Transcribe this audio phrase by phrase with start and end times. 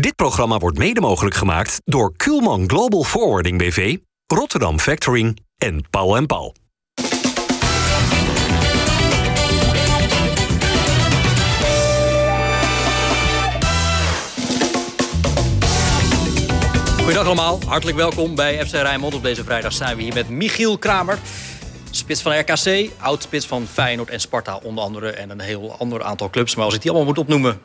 [0.00, 6.26] Dit programma wordt mede mogelijk gemaakt door Kuhlman Global Forwarding BV, Rotterdam Factoring en Paul
[6.26, 6.54] Paul.
[16.96, 19.14] Goedendag allemaal, hartelijk welkom bij FC Rijnmond.
[19.14, 21.18] Op deze vrijdag zijn we hier met Michiel Kramer.
[21.90, 25.10] Spits van RKC, oud-spits van Feyenoord en Sparta onder andere.
[25.10, 26.54] En een heel ander aantal clubs.
[26.54, 27.60] Maar als ik die allemaal moet opnoemen,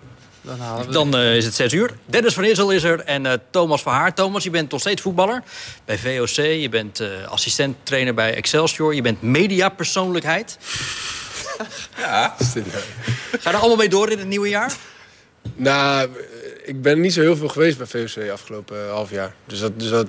[0.47, 1.97] dan, dan uh, is het 6 uur.
[2.05, 4.13] Dennis van Issel is er en uh, Thomas van Haar.
[4.13, 5.43] Thomas, je bent nog steeds voetballer
[5.85, 6.45] bij VOC.
[6.45, 8.95] Je bent uh, assistent-trainer bij Excelsior.
[8.95, 10.57] Je bent mediapersoonlijkheid.
[11.97, 12.35] Ja.
[12.37, 14.73] Ga je er allemaal mee door in het nieuwe jaar?
[15.55, 16.09] Nou,
[16.65, 19.35] ik ben niet zo heel veel geweest bij VOC afgelopen half jaar.
[19.45, 20.07] Dus dat, dus dat,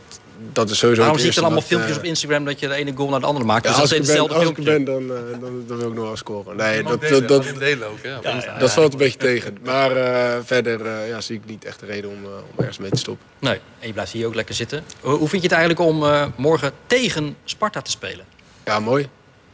[0.52, 2.44] dat is sowieso Waarom zie je dan allemaal filmpjes wat, op Instagram...
[2.44, 3.64] dat je de ene goal naar de andere maakt?
[3.64, 4.76] Ja, dus als ik ben, dezelfde als ik filmpjes.
[4.76, 6.56] ben dan, eh, dan, dan wil ik nog wel scoren.
[6.56, 7.44] Nee, Dat, dat, dat, dat,
[7.84, 8.58] ook, Insta.
[8.58, 9.58] dat valt een beetje tegen.
[9.64, 12.78] Maar eh, verder eh, ja, zie ik niet echt de reden om, eh, om ergens
[12.78, 13.26] mee te stoppen.
[13.38, 14.84] Nee, en je blijft hier ook lekker zitten.
[15.00, 18.24] Hoe hoe vind je het eigenlijk om eh, morgen tegen Sparta te spelen?
[18.64, 19.08] Ja, mooi.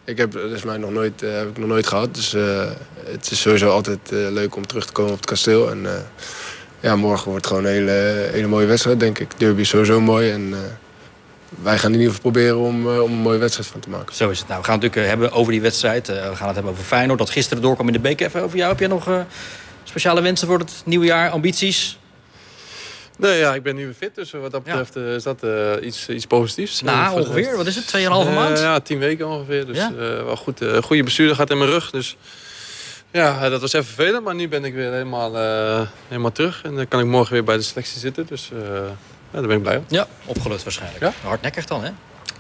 [0.04, 2.14] Ik heb, dat is mij nog nooit, eh, heb ik nog nooit gehad.
[2.14, 2.70] Dus eh,
[3.04, 5.70] het is sowieso altijd eh, leuk om terug te komen op het kasteel.
[5.70, 5.92] En eh,
[6.84, 9.30] ja, morgen wordt gewoon een hele, hele mooie wedstrijd, denk ik.
[9.38, 10.30] Derby is sowieso mooi.
[10.30, 10.58] En eh,
[11.62, 14.14] wij gaan in ieder geval proberen om, eh, om een mooie wedstrijd van te maken.
[14.14, 14.48] Zo is het.
[14.48, 16.08] Nou, we gaan het natuurlijk eh, hebben over die wedstrijd.
[16.08, 18.26] Eh, we gaan het hebben over Feyenoord, dat gisteren doorkwam in de beker.
[18.26, 18.70] Even over jou.
[18.70, 19.20] Heb jij nog eh,
[19.84, 21.30] speciale wensen voor het nieuwe jaar?
[21.30, 21.98] Ambities?
[23.19, 24.76] Nee, ja, ik ben nu weer fit, dus wat dat Ja.
[24.76, 26.82] betreft is dat eh, iets, iets positiefs.
[26.82, 27.56] Nou, ongeveer.
[27.56, 27.86] Wat is het?
[27.86, 28.58] 2,5 Eh, maand?
[28.58, 29.66] ja, tien weken ongeveer.
[29.66, 29.88] Dus Ja.
[29.91, 30.60] eh, wel goed.
[30.62, 31.91] eh goede bestuurder gaat in mijn rug.
[31.91, 32.16] Dus
[33.14, 34.24] ja, eh, dat was even vervelend.
[34.24, 36.62] Maar nu ben ik weer helemaal, eh, helemaal terug.
[36.64, 38.26] En dan kan ik morgen weer bij de selectie zitten.
[38.26, 38.58] Dus eh,
[39.30, 39.84] ja, daar ben ik blij om.
[39.88, 41.02] Ja, opgelucht waarschijnlijk.
[41.02, 41.12] Ja.
[41.22, 41.90] Hardnekkig dan, hè?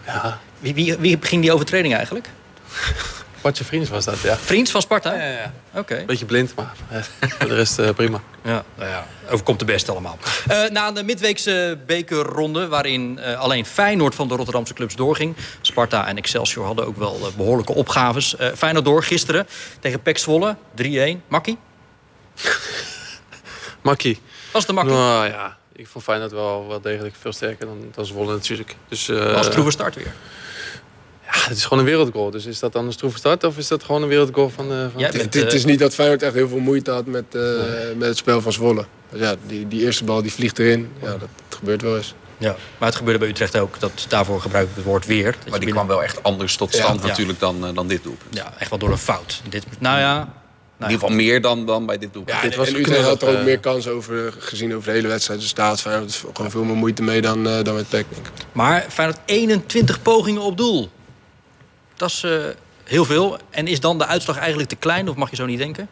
[0.06, 2.28] Ja, Wie, wie, wie ging die overtreding eigenlijk?
[3.44, 4.36] wat je vriend was dat, ja.
[4.36, 5.14] Vriend van Sparta?
[5.14, 5.52] Ja, ja, ja.
[5.74, 6.02] Oké.
[6.06, 8.20] Beetje blind, maar eh, voor de rest eh, prima.
[8.44, 10.18] Ja, nou ja, overkomt de best allemaal.
[10.48, 15.36] Eh, na de midweekse bekerronde, waarin alleen Feyenoord van de Rotterdamse clubs doorging.
[15.60, 18.34] Sparta en Excelsior hadden ook wel eh, behoorlijke opgaves.
[18.56, 19.46] Feyenoord door gisteren
[19.80, 21.20] tegen PEC Zwolle, 3-1.
[21.28, 21.58] Makkie?
[23.82, 24.20] Makkie.
[24.52, 24.94] Was het een makkie?
[24.94, 28.76] Nou ja, ik vond Feyenoord wel, wel degelijk veel sterker dan, dan Zwolle natuurlijk.
[28.88, 30.14] Dus, was troeve start weer.
[31.44, 32.30] Ja, het is gewoon een wereldgoal.
[32.30, 34.72] Dus is dat dan een stroeve start of is dat gewoon een wereldgoal van...
[34.72, 37.40] eh, van Jij Het, is niet dat Feyenoord echt heel veel moeite had met, eh,
[37.96, 38.84] met het spel van Zwolle.
[39.10, 40.88] Dus ja, die, die eerste bal die vliegt erin.
[41.02, 42.14] Ja, dat, gebeurt wel eens.
[42.38, 43.80] Ja, maar het gebeurde bij Utrecht ook.
[43.80, 45.22] Dat, daarvoor gebruik ik het woord weer.
[45.32, 46.82] Maar die binnen- kwam wel echt anders tot Ja.
[46.82, 47.06] stand Ja.
[47.06, 48.34] natuurlijk dan, eh, dan dit doelpunt.
[48.36, 49.42] Ja, echt wel door een fout.
[49.48, 50.20] Dit, nou ja,
[50.78, 52.36] In ieder geval meer dan, dan bij dit doelpunt.
[52.36, 54.94] Ja, Dit en, was en Utrecht had er ook meer kans over gezien over de
[54.94, 55.40] hele wedstrijd.
[55.40, 58.26] Dus daar had Feyenoord gewoon veel meer moeite mee dan, eh, dan met PEC, denk
[58.26, 58.32] ik.
[58.52, 60.90] maar Feyenoord 21 pogingen op doel.
[61.96, 62.30] Dat is eh,
[62.84, 63.38] heel veel.
[63.50, 65.08] En is dan de uitslag eigenlijk te klein?
[65.08, 65.88] Of mag je zo niet denken?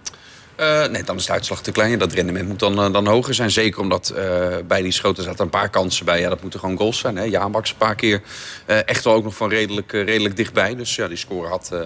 [0.57, 1.99] Eh, nee, dan is de uitslag te klein.
[1.99, 3.51] Dat rendement moet dan, eh, dan hoger zijn.
[3.51, 6.21] Zeker omdat eh, bij die schoten zaten een paar kansen bij.
[6.21, 7.17] Ja, dat moeten gewoon goals zijn.
[7.17, 7.23] Hè.
[7.23, 8.23] Ja, Max een paar keer
[8.67, 10.77] eh, echt wel ook nog van redelijk, redelijk dichtbij.
[10.77, 11.81] Dus ja, die score had, eh,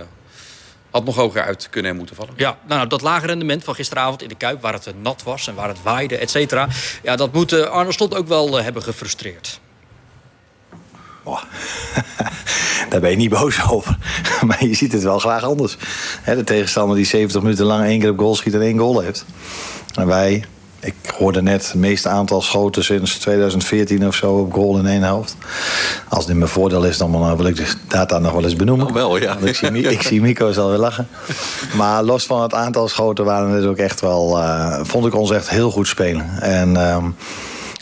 [0.90, 2.34] had nog hoger uit kunnen en moeten vallen.
[2.36, 4.62] Ja, nou, dat lage rendement van gisteravond in de Kuip...
[4.62, 6.68] waar het nat was en waar het waaide, et cetera...
[7.02, 9.60] Ja, dat moet Arne Slot ook wel hebben gefrustreerd.
[12.88, 13.98] Daar ben je niet boos over.
[14.46, 15.76] Maar je ziet het wel graag anders.
[16.24, 19.24] De tegenstander die 70 minuten lang één keer op goal schiet en één goal heeft.
[19.94, 20.44] En wij,
[20.80, 25.02] ik hoorde net het meeste aantal schoten sinds 2014 of zo op goal in één
[25.02, 25.36] helft.
[26.08, 28.86] Als in mijn voordeel is, dan wil ik de data nog wel eens benoemen.
[28.86, 29.34] Oh, wel, ja.
[29.34, 31.08] Want ik zie, ik zie Mico zal weer lachen.
[31.76, 34.38] Maar los van het aantal schoten waren het ook echt wel...
[34.38, 36.40] eh, vond ik ons echt heel goed spelen.
[36.40, 37.04] En ehm,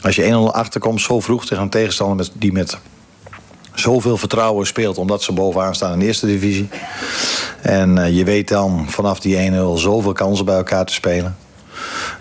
[0.03, 2.79] als je 1-0 achterkomt zo vroeg tegen een tegenstander met, die met
[3.85, 4.99] zoveel vertrouwen speelt...
[4.99, 6.69] omdat ze bovenaan staan in de eerste divisie.
[7.63, 11.37] En eh, je weet dan vanaf die 1-0 zoveel kansen bij elkaar te spelen.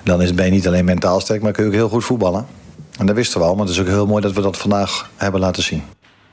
[0.03, 2.45] Dan is, ben je niet alleen mentaal sterk, maar kun je ook heel goed voetballen.
[2.97, 5.09] En dat wisten we al, maar het is ook heel mooi dat we dat vandaag
[5.15, 5.83] hebben laten zien.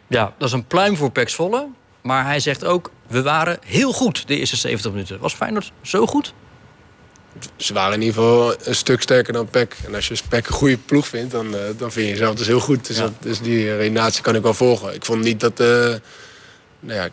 [0.06, 1.66] Ja, dat is een pluim voor Pek Zwolle.
[2.02, 5.18] Maar hij zegt ook, we waren heel goed de eerste 70 minuten.
[5.20, 6.34] Was Feyenoord zo goed?
[7.56, 9.76] Ze waren in ieder geval een stuk sterker dan PEC.
[9.86, 12.46] En als je PEC een goede ploeg vindt, dan, eh, dan vind je jezelf dus
[12.46, 12.86] heel goed.
[12.86, 13.02] Dus, Ja.
[13.02, 14.94] dat, dus die redenatie kan ik wel volgen.
[14.94, 15.60] Ik vond niet dat...
[15.60, 15.66] eh,
[16.80, 17.08] nou ja,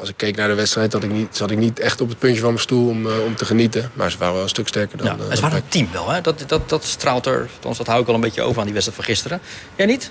[0.00, 2.18] als ik keek naar de wedstrijd, had ik niet, zat ik niet echt op het
[2.18, 3.90] puntje van mijn stoel om, eh, om te genieten.
[3.94, 6.08] Maar ze waren wel een stuk sterker dan, Ja, het dan waren een team wel,
[6.10, 6.20] hè?
[6.20, 8.74] Dat, dat, dat straalt er, althans dat hou ik wel een beetje over aan die
[8.74, 9.40] wedstrijd van gisteren.
[9.76, 10.10] Jij niet?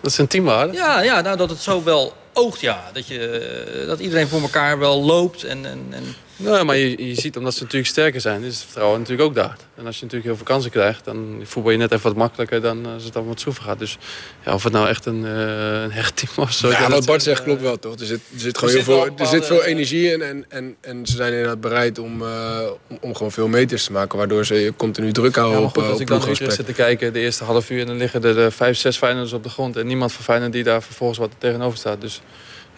[0.00, 0.72] Dat is een teamwaarde.
[0.72, 2.90] Ja, ja nou, dat het zo wel oogt, ja.
[2.92, 5.44] Dat, je, dat iedereen voor elkaar wel loopt.
[5.44, 8.64] En, en, en Nee, maar je, je ziet omdat ze natuurlijk sterker zijn, is het
[8.64, 9.56] vertrouwen natuurlijk ook daar.
[9.74, 12.60] En als je natuurlijk heel veel kansen krijgt, dan voetbal je net even wat makkelijker
[12.60, 13.78] dan als het dan wat schroeven gaat.
[13.78, 13.98] Dus
[14.44, 16.58] ja, of het nou echt een, uh, een hecht team was.
[16.58, 17.98] Zo ja, wat Bart zegt klopt wel, toch?
[17.98, 21.06] Er zit, er zit gewoon heel veel, er zit veel energie in en, en, en
[21.06, 24.72] ze zijn inderdaad bereid om, uh, om, om, gewoon veel meters te maken, waardoor ze
[24.76, 27.70] continu druk houden ja, goed, op Als ik dan zit te kijken, de eerste half
[27.70, 30.24] uur, en dan liggen er de vijf, zes Feyenoorders op de grond en niemand van
[30.24, 32.00] Feyenoord die daar vervolgens wat tegenover staat.
[32.00, 32.20] Dus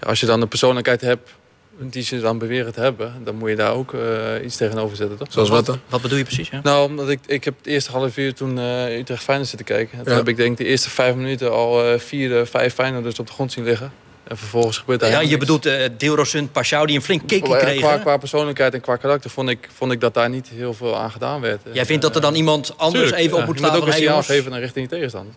[0.01, 1.31] ja, als je dan een persoonlijkheid hebt
[1.81, 4.01] die ze dan beweren te hebben, dan moet je daar ook uh,
[4.45, 5.27] iets tegenover zetten, toch?
[5.31, 5.81] Zoals wat dan?
[5.89, 6.49] Wat bedoel je precies?
[6.49, 6.61] Ja?
[6.63, 9.99] Nou, omdat ik, ik heb het eerste half uur toen uh, Utrecht Feyenoord zitten kijken.
[9.99, 13.27] En toen heb ik denk de eerste vijf minuten al uh, vier, vijf Feyenoorders op
[13.27, 13.93] de grond zien liggen.
[14.25, 17.81] En vervolgens gebeurt daar Ja, je bedoelt uh, Deelrosund, Pashao die een flink kickje kregen.
[17.81, 20.97] Qua, qua persoonlijkheid en qua karakter vond ik, vond ik dat daar niet heel veel
[20.97, 21.61] aan gedaan werd.
[21.73, 23.87] Jij vindt dat er dan iemand anders Tuurlijk, even op moet je staan moet ook
[23.87, 25.35] een signaal geven naar richting je tegenstander.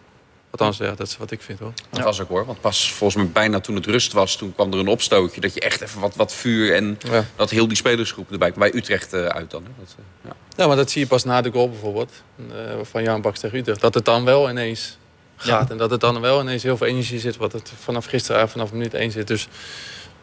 [0.51, 1.73] Althans, ja, dat is wat ik vind hoor.
[1.89, 2.45] Dat was ook hoor.
[2.45, 5.41] Want pas volgens mij bijna toen het rust was, toen kwam er een opstootje.
[5.41, 7.25] Dat je echt even wat, wat vuur en Ja.
[7.35, 8.69] dat heel die spelersgroep erbij kwam.
[8.69, 9.63] Bij Utrecht eh, uit dan.
[9.63, 9.69] Hè.
[9.79, 10.35] Dat, eh, ja.
[10.55, 12.11] Ja, maar dat zie je pas na de goal bijvoorbeeld.
[12.37, 13.81] eh, van Jan Baks tegen Utrecht.
[13.81, 14.97] Dat het dan wel ineens
[15.35, 15.69] gaat.
[15.71, 17.37] En dat het dan wel ineens heel veel energie zit.
[17.37, 19.27] Wat het vanaf gisteren, vanaf minuut 1 zit.
[19.27, 19.47] Dus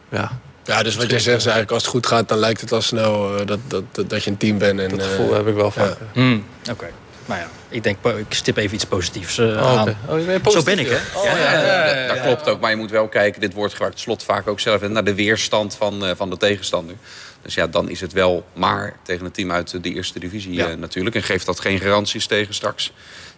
[0.09, 2.71] ja, Ja, dus wat jij zegt is eigenlijk als het goed gaat, dan lijkt het
[2.71, 4.79] al snel dat, dat, dat, dat je een team bent.
[4.79, 5.97] En, dat gevoel heb ik wel vaak.
[6.13, 6.89] Hmm, Oké.
[7.29, 9.97] Nou ja, ik denk, ik stip even iets positiefs eh, Oh, aan.
[10.07, 10.97] Oh, Zo ben ik, hè?
[11.15, 12.23] Oh, ja, ja, ja, ja, Dat ja.
[12.23, 15.03] klopt ook, maar je moet wel kijken, dit wordt gebruikt slot vaak ook zelf, naar
[15.03, 16.95] de weerstand van, eh, van de tegenstander.
[17.41, 20.67] Dus ja, dan is het wel maar tegen een team uit de eerste divisie Ja.
[20.69, 21.15] eh, natuurlijk.
[21.15, 22.91] En geeft dat geen garanties tegen straks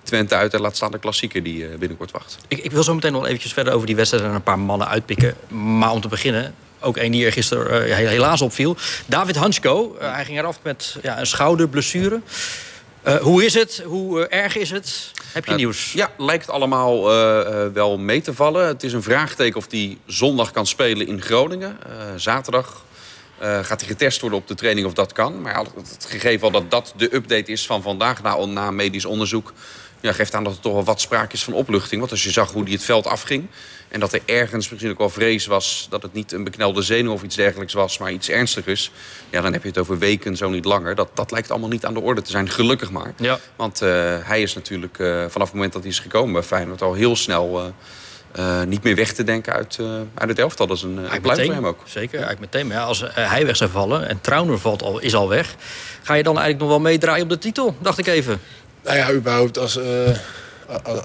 [0.03, 2.37] Twente uit en laat staan de klassieker die eh, binnenkort wacht.
[2.47, 4.87] Ik, ik wil zo meteen nog eventjes verder over die wedstrijd en een paar mannen
[4.87, 5.35] uitpikken.
[5.47, 8.75] Maar om te beginnen, ook één die er gisteren eh, helaas opviel.
[9.05, 12.21] David Hansko, hij ging eraf met ja, een schouderblessure.
[13.03, 13.83] Eh, hoe is het?
[13.85, 15.11] Hoe eh, erg is het?
[15.33, 15.93] Heb je Eh, nieuws?
[15.93, 17.03] Ja, lijkt allemaal
[17.73, 18.67] wel mee te vallen.
[18.67, 21.77] Het is een vraagteken of hij zondag kan spelen in Groningen.
[22.15, 22.85] Zaterdag
[23.39, 25.41] gaat hij getest worden op de training of dat kan.
[25.41, 28.71] Maar ja, het, het gegeven al dat dat de update is van vandaag na, na
[28.71, 29.53] medisch onderzoek...
[30.01, 31.99] Ja, geeft aan dat er toch wel wat sprake is van opluchting.
[31.99, 33.47] Want als je zag hoe hij het veld afging...
[33.87, 35.87] en dat er ergens misschien ook wel vrees was...
[35.89, 37.97] dat het niet een beknelde zenuw of iets dergelijks was...
[37.97, 38.91] maar iets ernstigers...
[39.29, 40.95] ja, dan heb je het over weken, zo niet langer.
[40.95, 43.13] Dat, dat lijkt allemaal niet aan de orde te zijn, gelukkig maar.
[43.17, 43.39] Ja.
[43.55, 43.89] Want eh,
[44.21, 46.81] hij is natuurlijk eh, vanaf het moment dat hij is gekomen bij Feyenoord...
[46.81, 47.73] al heel snel
[48.31, 49.79] eh, niet meer weg te denken uit,
[50.13, 50.67] uit het elftal.
[50.67, 51.79] Dat is een, een voor hem ook.
[51.83, 52.67] Zeker, eigenlijk meteen.
[52.67, 55.55] Maar ja, als hij weg zou vallen en Trauner valt al, is al weg...
[56.03, 57.75] ga je dan eigenlijk nog wel meedraaien op de titel?
[57.79, 58.41] Dacht ik even.
[58.83, 60.17] Nou ja, überhaupt als, eh
[60.83, 60.99] als,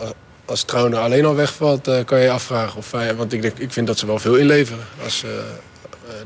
[0.44, 2.90] als, Trauner alleen al wegvalt, eh, kan je je afvragen of.
[2.90, 4.84] Want ik, denk, ik vind dat ze wel veel inleveren.
[5.04, 5.30] Als, eh,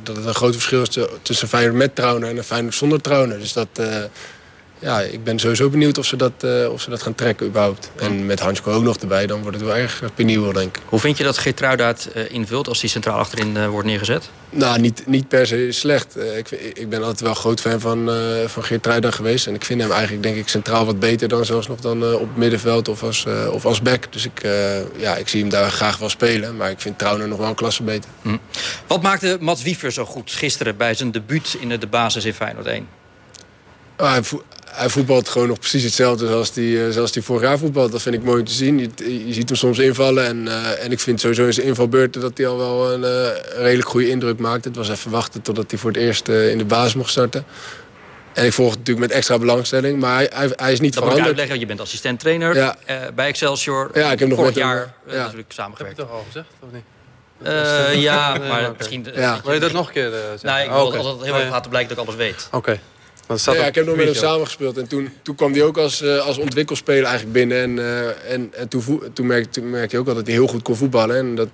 [0.03, 3.39] dat het een groot verschil is tussen Feyenoord met Trauner en een Feyenoord zonder Trauner.
[3.39, 3.69] Dus dat...
[4.81, 7.91] ja, ik ben sowieso benieuwd of ze dat, eh, of ze dat gaan trekken überhaupt.
[7.97, 10.83] En met Hansko ook nog erbij, dan wordt het wel erg penibel, denk ik.
[10.87, 14.31] Hoe vind je dat Geertruida het eh, invult als die centraal achterin eh, wordt neergezet?
[14.51, 16.17] Nou, niet, niet per se slecht.
[16.37, 18.11] Ik, ik ben altijd wel groot fan van,
[18.47, 19.47] van Geert Ruida geweest.
[19.47, 22.21] En ik vind hem eigenlijk, denk ik, centraal wat beter dan zelfs nog dan op
[22.21, 24.13] het middenveld of als, of als back.
[24.13, 24.43] Dus ik,
[24.97, 26.57] ja, ik zie hem daar graag wel spelen.
[26.57, 28.11] Maar ik vind Trauner nog wel een klasse beter.
[28.87, 32.35] Wat maakte Mats Wiever zo goed gisteren bij zijn debuut in de, de basis in
[32.35, 32.87] Feyenoord 1?
[34.71, 37.59] Hij, vo- hij voetbalt gewoon nog precies hetzelfde zoals hij eh, zoals die vorig jaar
[37.59, 37.93] voetbalt.
[37.93, 38.79] Dat vind ik mooi om te zien.
[38.79, 40.25] Je, je ziet hem soms invallen.
[40.27, 43.61] En, eh, en ik vind sowieso in zijn invalbeurten dat hij al wel een eh,
[43.63, 44.65] redelijk goede indruk maakt.
[44.65, 47.45] Het was even wachten totdat hij voor het eerst eh, in de basis mocht starten.
[48.33, 50.01] En ik volg het natuurlijk met extra belangstelling.
[50.01, 51.27] Maar hij, hij, hij is niet Dat moet ik veranderd.
[51.27, 52.77] uitleggen, want je bent assistent-trainer Ja.
[52.87, 53.91] eh, bij Excelsior.
[53.95, 55.19] Ja, ik heb nog Vorig hem, jaar eh, ja.
[55.19, 55.99] natuurlijk Heb je samengewerkt.
[55.99, 56.83] toch al gezegd, of niet?
[57.43, 59.07] Eh, ja, Nee, maar misschien...
[59.15, 59.41] Ja.
[59.45, 60.39] Wil je dat nog een keer zeggen?
[60.43, 60.97] Nou, ik Oh, wil oké.
[60.97, 61.43] altijd heel Nee.
[61.43, 62.49] erg laten blijken dat ik alles weet.
[62.53, 62.79] Oké.
[63.31, 64.77] Want het staat Ja, ik heb nog met hem samengespeeld.
[64.79, 67.63] En toen, toen kwam hij ook als, eh, als ontwikkelspeler eigenlijk binnen.
[67.63, 70.47] En, eh, en, en toen, toen, merkte, toen merkte hij ook al dat hij heel
[70.47, 71.17] goed kon voetballen.
[71.17, 71.49] En dat,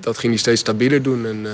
[0.00, 1.26] dat ging hij steeds stabieler doen.
[1.26, 1.52] En eh,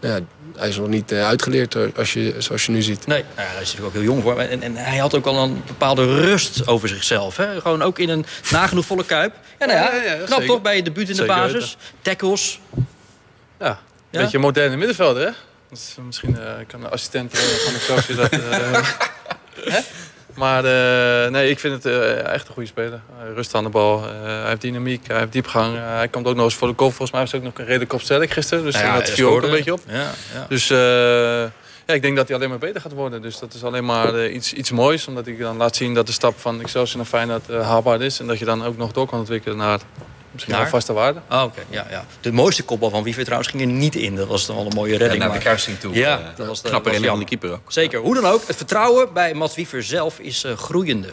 [0.00, 0.20] nou ja,
[0.58, 3.06] hij is nog niet uitgeleerd als je, zoals je nu ziet.
[3.06, 4.38] Nee, nou ja, daar is natuurlijk ook heel jong voor.
[4.38, 7.36] En, en hij had ook al een bepaalde rust over zichzelf.
[7.36, 7.60] Hè?
[7.60, 9.34] Gewoon ook in een nagenoeg volle kuip.
[9.58, 10.46] Ja, nou ja, Ja, ja, ja, knap zeker.
[10.46, 11.76] toch bij je debuut in de Zeker basis.
[12.02, 12.60] Tackles.
[13.58, 13.74] Ja, een
[14.10, 14.20] Ja?
[14.20, 15.30] beetje een moderne middenvelder, hè?
[15.70, 18.30] Dus misschien eh, kan de assistent van de coach dat...
[18.40, 18.88] eh,
[19.64, 19.80] hè?
[20.34, 23.00] Maar eh, nee, ik vind het eh, echt een goede speler.
[23.34, 25.76] Rust aan de bal, eh, hij heeft dynamiek, hij heeft diepgang.
[25.78, 26.88] Hij komt ook nog eens voor de kop.
[26.88, 28.64] Volgens mij was hij ook nog een redelijk kopsterk gisteren.
[28.64, 29.80] Dus Nou ja, dat hij viel ook een beetje op.
[29.86, 30.46] Ja, ja.
[30.48, 30.68] Dus
[31.86, 33.22] ja, ik denk dat hij alleen maar beter gaat worden.
[33.22, 35.06] Dus dat is alleen maar iets, iets moois.
[35.06, 38.20] Omdat ik dan laat zien dat de stap van Excelsior naar Feyenoord haalbaar is.
[38.20, 39.80] En dat je dan ook nog door kan ontwikkelen naar
[40.32, 40.62] misschien Naar?
[40.62, 41.20] wel vaste waarde.
[41.30, 41.60] Oh, oké.
[41.70, 42.04] Ja, ja.
[42.20, 44.16] De mooiste kopbal van Wiever trouwens ging er niet in.
[44.16, 45.22] Dat was dan wel een mooie Ja, redding.
[45.22, 45.94] naar de kruising toe.
[45.94, 47.72] Ja, dat was de- knapper was in dan de keeper ook.
[47.72, 48.00] Zeker.
[48.00, 51.08] Hoe dan ook, het vertrouwen bij Mats Wiever zelf is eh, groeiende.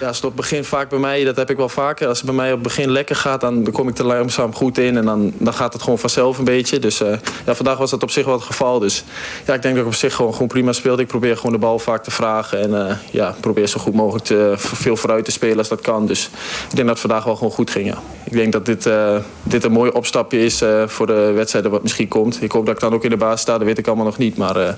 [0.00, 2.08] Ja, als het op het begin vaak bij mij, dat heb ik wel vaker.
[2.08, 4.78] Als het bij mij op het begin lekker gaat, dan, kom ik er langzaam goed
[4.78, 4.96] in.
[4.96, 6.78] En dan, dan gaat het gewoon vanzelf een beetje.
[6.78, 7.08] Dus uh,
[7.46, 8.78] ja, vandaag was dat op zich wel het geval.
[8.78, 9.04] Dus
[9.46, 11.02] ja, ik denk dat ik op zich gewoon, gewoon prima speelde.
[11.02, 12.60] Ik probeer gewoon de bal vaak te vragen.
[12.60, 16.06] En uh, ja, probeer zo goed mogelijk te, veel vooruit te spelen als dat kan.
[16.06, 16.24] Dus
[16.70, 17.98] ik denk dat het vandaag wel gewoon goed ging, ja.
[18.24, 22.08] Ik denk dat dit, uh, dit een mooi opstapje is voor de wedstrijden wat misschien
[22.08, 22.42] komt.
[22.42, 24.18] Ik hoop dat ik dan ook in de baas sta, dat weet ik allemaal nog
[24.18, 24.36] niet.
[24.36, 24.76] Maar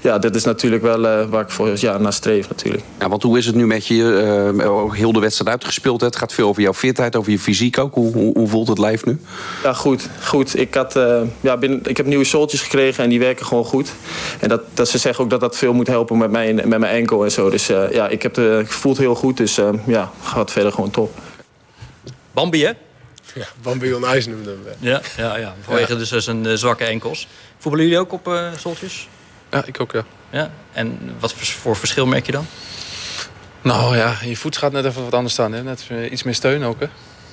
[0.00, 2.84] ja, dit is natuurlijk wel waar ik voor ja, naar streef natuurlijk.
[2.98, 4.59] Ja, want hoe is het nu met je?
[4.92, 6.00] Heel de wedstrijd uitgespeeld.
[6.00, 7.94] Het gaat veel over jouw fitheid, over je fysiek ook.
[7.94, 9.20] Hoe, hoe, hoe voelt het lijf nu?
[9.62, 10.08] Ja, goed.
[10.22, 10.58] goed.
[10.58, 13.92] Ik, had, uh, ja, binnen, ik heb nieuwe soltjes gekregen en die werken gewoon goed.
[14.40, 16.94] En dat, dat ze zeggen ook dat dat veel moet helpen met mijn, met mijn
[16.94, 17.50] enkel en zo.
[17.50, 19.36] Dus uh, ja, ik, heb de, ik voel het heel goed.
[19.36, 21.18] Dus uh, ja, gaat verder gewoon top.
[22.32, 22.72] Bambi, hè?
[23.34, 24.74] Ja, Bambi on ijs noemde hem.
[24.78, 25.54] Ja, ja, ja.
[25.60, 25.98] vanwege ja.
[25.98, 27.28] dus zijn zwakke enkels.
[27.58, 29.08] Voetballen jullie ook op soltjes?
[29.50, 30.04] Ja, ik ook, ja.
[30.30, 30.50] ja.
[30.72, 32.46] En wat voor verschil merk je dan?
[33.62, 35.52] Nou ja, je voet gaat net even wat anders staan.
[35.52, 35.62] Hè?
[35.62, 36.80] Net iets meer steun ook.
[36.80, 36.86] Hè?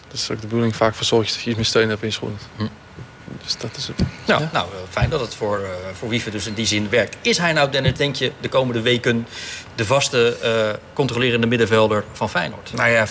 [0.07, 2.13] Dat is ook de bedoeling vaak voor dat je iets meer steun hebt in je
[2.13, 2.39] schoenen.
[2.55, 2.63] Hm.
[3.43, 3.95] Dus dat is het.
[4.25, 4.49] Ja, ja.
[4.53, 7.17] Nou, fijn dat het voor, uh, voor Wiever dus in die zin werkt.
[7.21, 9.27] Is hij nou, Dennis, denk je, de komende weken
[9.75, 12.71] de vaste uh, controlerende middenvelder van Feyenoord?
[12.75, 13.07] Nou ja,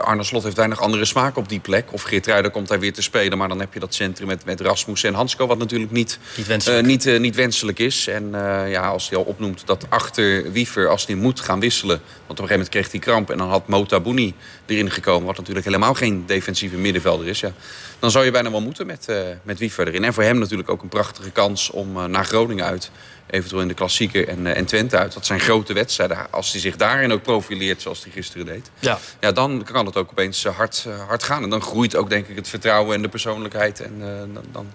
[0.00, 1.92] Arne Slot heeft weinig andere smaak op die plek.
[1.92, 3.38] Of Geert Ruijden komt daar weer te spelen.
[3.38, 5.46] Maar dan heb je dat centrum met, met Rasmus en Hansko...
[5.46, 6.80] wat natuurlijk niet, niet, wenselijk.
[6.80, 8.06] Uh, niet, niet wenselijk is.
[8.06, 8.30] En
[8.68, 12.00] ja, als hij al opnoemt dat achter Wiever, als hij moet gaan wisselen...
[12.00, 13.30] want op een gegeven moment kreeg hij kramp...
[13.30, 14.34] en dan had Mota Bouni
[14.66, 15.26] erin gekomen...
[15.26, 17.40] wat natuurlijk helemaal geen defensieve middenvelder is...
[17.40, 17.52] Ja,
[18.00, 19.08] dan zou je bijna wel moeten met,
[19.42, 20.04] met Wiever erin.
[20.04, 22.90] En voor hem natuurlijk ook een prachtige kans om naar Groningen uit
[23.30, 25.12] eventueel in de klassieker en, uh, en Twente uit.
[25.12, 26.32] Dat zijn grote wedstrijden.
[26.32, 28.70] Als hij zich daarin ook profileert zoals hij gisteren deed...
[28.78, 28.98] Ja.
[29.20, 31.42] Ja, dan kan het ook opeens hard, uh, hard gaan.
[31.42, 33.80] En dan groeit ook denk ik het vertrouwen en de persoonlijkheid.
[33.80, 34.72] En uh, dan, dan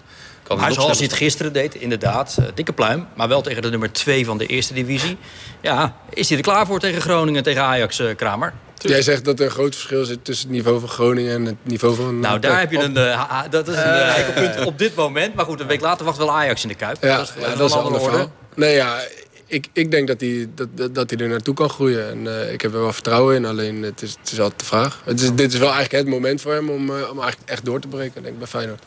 [0.48, 3.08] kan maar zoals hij het gisteren deed, inderdaad, dikke pluim.
[3.16, 5.18] Maar wel tegen de nummer 2 van de eerste divisie.
[5.62, 8.54] Ja, is hij er klaar voor tegen Groningen, tegen Ajax, Kramer?
[8.78, 11.56] Jij zegt dat er een groot verschil zit tussen het niveau van Groningen en het
[11.64, 12.20] niveau van...
[12.20, 12.98] Nou, daar heb je een...
[12.98, 15.36] Uh, dat is een uh, punt op dit moment.
[15.36, 17.04] Maar goed, een week later wacht wel Ajax in de Kuip.
[17.04, 18.28] Ja, dat is, ja, dat is een andere orde.
[18.56, 19.00] Nee, ja,
[19.48, 22.10] ik, ik denk dat hij, dat, dat hij er naartoe kan groeien.
[22.10, 24.66] En uh, ik heb er wel vertrouwen in, alleen het is, het is altijd de
[24.66, 25.02] vraag.
[25.06, 27.66] Het is, dit is wel eigenlijk het moment voor hem om, uh, om eigenlijk echt
[27.66, 28.84] door te breken, denk ik, bij Feyenoord.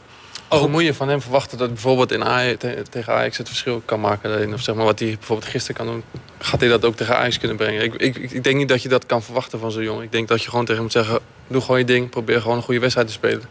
[0.49, 0.59] Oh.
[0.59, 4.01] Hoe moet je van hem verwachten dat bijvoorbeeld in Ajax, tegen Ajax het verschil kan
[4.01, 4.53] maken?
[4.53, 6.05] Of zeg maar wat hij bijvoorbeeld gisteren kan doen,
[6.39, 7.83] gaat hij dat ook tegen Ajax kunnen brengen?
[7.83, 10.05] Ik, ik, ik denk niet dat je dat kan verwachten van zo'n jongen.
[10.05, 12.57] Ik denk dat je gewoon tegen hem moet zeggen, doe gewoon je ding, probeer gewoon
[12.57, 13.43] een goede wedstrijd te spelen.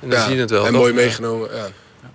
[0.00, 0.66] En dan ja, zie je het wel.
[0.66, 1.66] En mooi meegenomen, ja.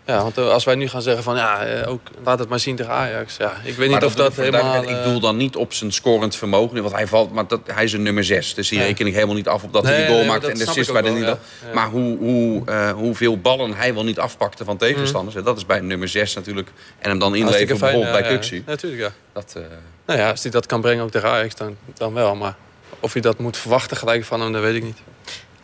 [0.06, 2.92] Ja, want als wij nu gaan zeggen van ja, ook, laat het maar zien tegen
[2.92, 3.38] Ajax.
[3.38, 4.84] Ja, ik weet niet of dat, helemaal...
[4.84, 7.94] Ik doel dan niet op zijn scorend vermogen, want hij valt, maar dat, hij is
[7.94, 8.54] een nummer 6.
[8.54, 8.86] Dus die ja.
[8.86, 10.68] reken ik helemaal niet af op dat nee, hij die goal nee, maakt en de
[10.68, 11.24] assist bij de niet.
[11.24, 11.38] Ja.
[11.74, 15.44] Maar hoe, hoe, uh, hoeveel ballen hij wel niet afpakte van tegenstanders, mm.
[15.44, 16.72] dat is bij nummer 6 natuurlijk.
[17.00, 18.64] En hem dan inleveren bijvoorbeeld bij Kuxi.
[18.66, 19.12] Natuurlijk, ja.
[19.34, 19.64] Dat, uh...
[20.06, 22.36] Nou ja, als hij dat kan brengen ook tegen Ajax, dan, dan wel.
[22.36, 22.56] Maar
[23.00, 24.98] of je dat moet verwachten gelijk van hem, dat weet ik niet.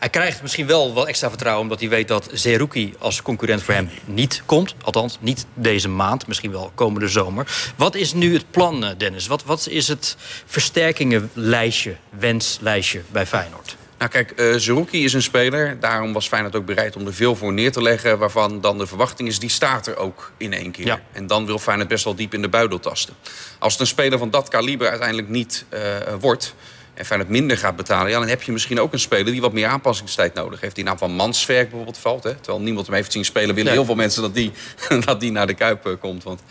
[0.00, 1.62] Hij krijgt misschien wel wat extra vertrouwen...
[1.62, 4.74] omdat hij weet dat Zerouki als concurrent voor hem niet komt.
[4.82, 7.72] Althans, niet deze maand, misschien wel komende zomer.
[7.76, 9.26] Wat is nu het plan, Dennis?
[9.26, 10.16] Wat, wat is het
[10.46, 13.76] versterkingenlijstje, wenslijstje bij Feyenoord?
[13.98, 15.80] Nou kijk, uh, Zerouki is een speler.
[15.80, 18.18] Daarom was Feyenoord ook bereid om er veel voor neer te leggen...
[18.18, 20.86] waarvan dan de verwachting is, die staat er ook in één keer.
[20.86, 21.00] Ja.
[21.12, 23.14] En dan wil Feyenoord best wel diep in de buidel tasten.
[23.58, 25.80] Als het een speler van dat kaliber uiteindelijk niet uh,
[26.20, 26.54] wordt
[27.00, 28.10] en Feyenoord minder gaat betalen...
[28.10, 30.74] Ja, dan heb je misschien ook een speler die wat meer aanpassingstijd nodig heeft.
[30.74, 32.24] Die naam van Mansverk bijvoorbeeld valt.
[32.24, 32.34] Hè?
[32.34, 33.54] Terwijl niemand hem heeft zien spelen...
[33.54, 34.52] willen heel veel mensen dat die,
[35.06, 36.22] dat die naar de Kuip uh, komt.
[36.22, 36.42] Want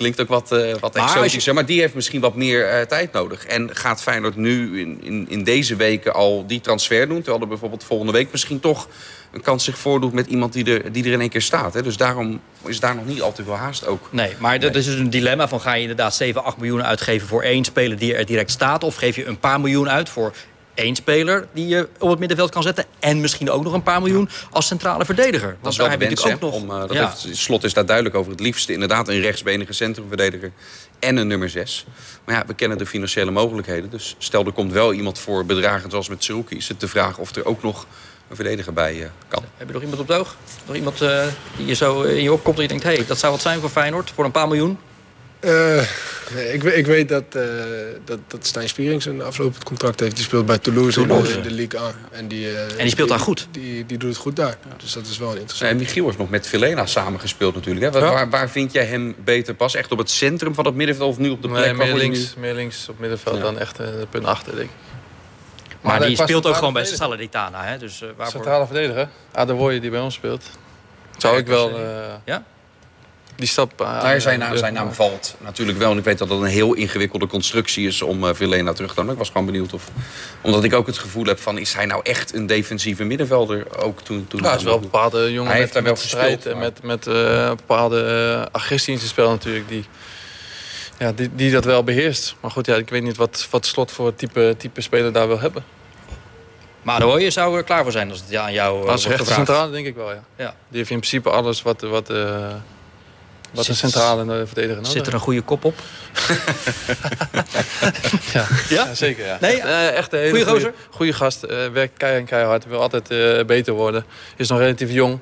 [0.00, 1.44] klinkt ook wat, uh, wat exotisch.
[1.44, 1.52] Je...
[1.52, 3.44] Maar die heeft misschien wat meer uh, tijd nodig.
[3.44, 7.16] En gaat Feyenoord nu in, in, in deze weken al die transfer doen...
[7.16, 8.88] terwijl er bijvoorbeeld volgende week misschien toch
[9.32, 11.74] een kans zich voordoet met iemand die er, die er in één keer staat.
[11.74, 11.82] Hè?
[11.82, 14.08] Dus daarom is daar nog niet al te veel haast ook.
[14.10, 14.58] Nee, maar nee.
[14.58, 17.64] dat is dus een dilemma van ga je inderdaad 7, 8 miljoen uitgeven voor één
[17.64, 18.84] speler die er direct staat...
[18.84, 20.32] of geef je een paar miljoen uit voor
[20.80, 22.84] één speler die je op het middenveld kan zetten...
[22.98, 25.48] en misschien ook nog een paar miljoen als centrale verdediger.
[25.48, 26.54] Want dat is wel daar de wens, ook nog...
[26.54, 27.08] om, uh, dat ja.
[27.08, 28.30] heeft, Slot is daar duidelijk over.
[28.30, 30.52] Het liefste inderdaad een rechtsbenige centrumverdediger
[30.98, 31.86] en een nummer 6.
[32.24, 33.90] Maar ja, we kennen de financiële mogelijkheden.
[33.90, 36.56] Dus stel er komt wel iemand voor bedragen zoals met Seruki...
[36.56, 37.86] is het de vraag of er ook nog
[38.28, 39.42] een verdediger bij uh, kan.
[39.56, 40.36] Heb je nog iemand op het oog?
[40.66, 41.24] Nog iemand uh,
[41.56, 42.84] die je zo in je opkomt en je denkt...
[42.84, 44.78] hé, hey, dat zou wat zijn voor Feyenoord voor een paar miljoen?
[45.40, 45.82] Uh,
[46.34, 47.42] nee, ik, ik, weet dat, uh,
[48.04, 50.16] dat, dat Stijn Spierings een aflopend contract heeft.
[50.16, 51.32] Die speelt bij Toulouse, Toulouse.
[51.36, 51.94] in de Ligue 1.
[52.10, 53.48] En die, uh, en die speelt daar goed?
[53.50, 54.56] Die, die, die, doet het goed daar.
[54.68, 54.76] Ja.
[54.76, 55.70] Dus dat is wel interessant.
[55.70, 57.84] En Michiel heeft nog met Vilena samengespeeld natuurlijk.
[57.84, 58.00] Hè?
[58.00, 58.12] Waar, ja.
[58.12, 59.74] waar, waar, vind jij hem beter pas?
[59.74, 61.64] Echt op het centrum van het middenveld of nu op de plek?
[61.64, 62.40] Nee, meer, links, nu...
[62.40, 63.42] meer links op middenveld ja.
[63.42, 64.76] dan echt de punt achter, denk ik.
[65.80, 67.64] Maar, maar die speelt ook gewoon bij Salernitana.
[67.64, 67.78] Hè?
[67.78, 68.26] Dus, waarvoor...
[68.26, 69.08] Centrale verdediger.
[69.32, 70.44] Adewoye die bij ons speelt.
[71.16, 71.80] Zou ik wel...
[72.24, 72.44] ja?
[73.40, 73.80] Die stap...
[73.80, 75.90] Uh, nou, zijn, naam, zijn naam valt natuurlijk wel.
[75.90, 78.96] En ik weet dat het een heel ingewikkelde constructie is om uh, Vilena terug te
[78.96, 79.12] komen.
[79.12, 79.88] Ik was gewoon benieuwd of...
[80.40, 81.58] Omdat ik ook het gevoel heb van...
[81.58, 83.78] Is hij nou echt een defensieve middenvelder?
[83.78, 86.58] Ook toen, toen nou, is wel een bepaalde jongen hij heeft daar wel strijd en
[86.58, 89.68] met, met uh, bepaalde agressie in zijn spel natuurlijk.
[89.68, 89.84] Die,
[90.98, 92.34] ja, die, die dat wel beheerst.
[92.40, 95.40] Maar goed, ja, ik weet niet wat, wat Slot voor type, type speler daar wil
[95.40, 95.64] hebben.
[96.82, 99.86] Maar je zou er klaar voor zijn als het aan jou Als rechter centrale denk
[99.86, 100.24] ik wel, ja.
[100.36, 100.54] ja.
[100.68, 102.46] Die heeft in principe alles wat, wat, uh,
[103.50, 105.74] wat een centrale verdediger nodig Zit er een goede kop op?
[108.32, 108.46] ja.
[108.68, 108.94] ja.
[108.94, 109.26] zeker.
[109.26, 109.38] Ja.
[109.40, 111.44] Nee, uh, echt een hele goede, goede gast.
[111.44, 112.66] Uh, werkt keihard en keihard.
[112.66, 114.04] Wil altijd uh, beter worden.
[114.36, 115.18] Is nog relatief jong.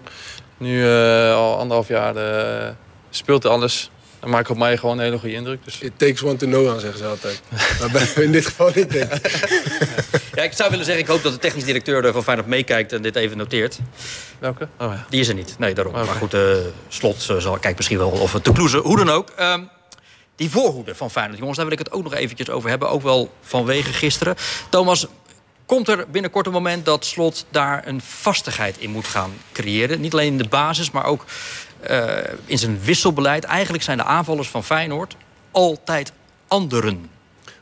[0.57, 0.89] Nu
[1.33, 2.15] al anderhalf jaar
[3.11, 3.91] speelt alles.
[4.21, 5.65] Dan maakt op mij gewoon een hele goede indruk.
[5.65, 5.79] Dus...
[5.81, 7.41] It takes one to know aan, zeggen ze altijd.
[7.93, 9.11] maar in dit geval niet, denk
[10.35, 13.03] Ja, ik zou willen zeggen, ik hoop dat de technisch directeur van Feyenoord meekijkt en
[13.03, 13.79] dit even noteert.
[14.39, 14.69] Welke?
[14.79, 15.07] Oh, ja.
[15.09, 15.55] Die is er niet.
[15.59, 15.93] Nee, daarom.
[15.93, 16.57] Maar goed, uh,
[16.89, 18.81] Slot uh, zal, kijk misschien wel of het te ploezen.
[18.81, 19.33] Hoe dan ook.
[19.39, 19.55] Uh,
[20.37, 22.91] die voorhoede van Feyenoord, jongens, daar wil ik het ook nog eventjes over hebben.
[22.91, 24.35] Ook wel vanwege gisteren.
[24.69, 25.07] Thomas,
[25.67, 30.01] komt er binnenkort een moment dat Slot daar een vastigheid in moet gaan creëren?
[30.01, 31.25] Niet alleen in de basis, maar ook
[31.91, 33.45] uh, in zijn wisselbeleid.
[33.45, 35.17] Eigenlijk zijn de aanvallers van Feyenoord
[35.51, 36.13] altijd
[36.49, 37.11] anderen.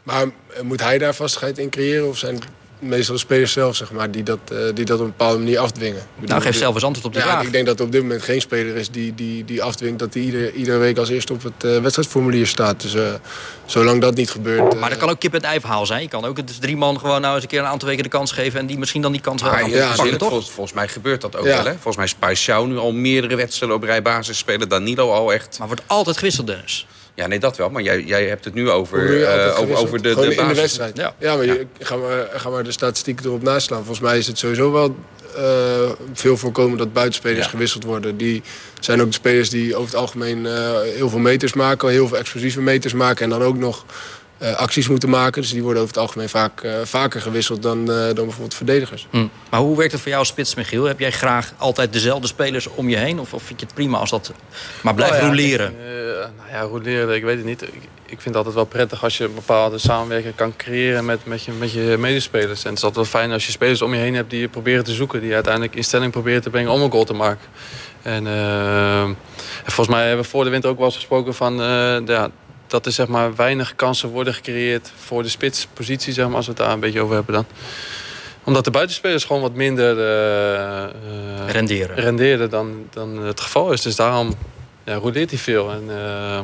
[0.02, 2.08] Maar eh, moet hij daar vastigheid in creëren?
[2.08, 2.38] Of zijn
[2.78, 5.58] meestal de spelers zelf zeg maar, die, dat, uh, die dat op een bepaalde manier
[5.58, 6.02] afdwingen.
[6.18, 7.44] Nou, geef zelf eens antwoord op die ja, vraag.
[7.44, 9.98] Ik denk dat er op dit moment geen speler is die, die, die afdwingt...
[9.98, 12.80] dat hij ieder, iedere week als eerste op het uh, wedstrijdformulier staat.
[12.80, 13.14] Dus uh,
[13.64, 14.80] zolang dat niet gebeurt...
[14.80, 16.02] maar dat kan ook kip en ei verhaal zijn.
[16.02, 18.08] Je kan ook het drie man gewoon nou eens een keer een aantal weken de
[18.08, 18.60] kans geven...
[18.60, 20.28] en die misschien dan die kans wel ah, ja, pakken, toch?
[20.28, 21.64] Volgens, volgens, mij gebeurt dat ook wel.
[21.64, 21.74] Hè?
[21.80, 24.68] Volgens mij is Paixão nu al meerdere wedstrijden op rij basis spelen.
[24.68, 25.58] Danilo al echt...
[25.58, 26.86] Maar wordt altijd gewisseld, Dennis.
[27.16, 27.70] Ja, nee, dat wel.
[27.70, 30.96] Maar jij, jij hebt het nu over, uh, over, over, de, de, in de wedstrijd.
[30.96, 33.78] Ja, ja maar Je, ga, maar, ga maar de statistieken erop naslaan.
[33.84, 34.96] Volgens mij is het sowieso wel
[35.36, 37.50] uh, veel voorkomen dat buitenspelers ja.
[37.50, 38.16] gewisseld worden.
[38.16, 38.42] Die
[38.80, 41.88] zijn ook de spelers die over het algemeen uh, heel veel meters maken.
[41.88, 43.24] Heel veel explosieve meters maken.
[43.24, 43.84] En dan ook nog
[44.38, 45.42] uh, acties moeten maken.
[45.42, 49.06] Dus die worden over het algemeen vaak, uh, vaker gewisseld dan, uh, dan bijvoorbeeld verdedigers.
[49.10, 49.26] Hm.
[49.50, 50.84] Maar hoe werkt het voor jou spits, Michiel?
[50.84, 53.20] Heb jij graag altijd dezelfde spelers om je heen?
[53.20, 54.32] Of, of vind je het prima als dat
[54.82, 55.74] maar blijft nou ja, roleren?
[56.36, 57.62] nou ja, roleren, ik weet het niet.
[57.62, 57.68] Ik,
[58.06, 61.44] ik, vind het altijd wel prettig als je een bepaalde samenwerking kan creëren met, met,
[61.44, 62.64] je, met je medespelers.
[62.64, 64.48] En het is altijd wel fijn als je spelers om je heen hebt die je
[64.48, 65.18] proberen te zoeken.
[65.18, 67.46] Die je uiteindelijk in stelling proberen te brengen om een goal te maken.
[68.02, 69.16] En, en
[69.64, 71.56] volgens mij hebben we voor de winter ook wel eens gesproken van...
[72.06, 72.30] ja,
[72.66, 76.52] dat er zeg maar, weinig kansen worden gecreëerd voor de spitspositie, zeg maar, als we
[76.52, 77.46] het daar een beetje over hebben dan.
[78.44, 80.84] Omdat de buitenspelers gewoon wat minder uh,
[81.46, 83.82] renderen, renderen dan, dan het geval is.
[83.82, 84.34] Dus daarom
[84.84, 85.70] ja, roleert hij veel.
[85.70, 86.40] En, uh,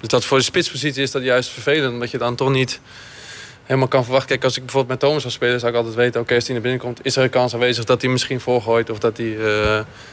[0.00, 2.80] dus dat voor de spitspositie is dat juist vervelend, omdat je dan toch niet
[3.68, 4.28] helemaal kan verwachten.
[4.28, 6.44] Kijk, als ik bijvoorbeeld met Thomas zou spelen, zou ik altijd weten: oké, okay, als
[6.44, 8.90] hij naar binnen komt, is er een kans aanwezig dat hij misschien voorgooit.
[8.90, 9.26] Of dat hij.
[9.26, 9.40] Uh,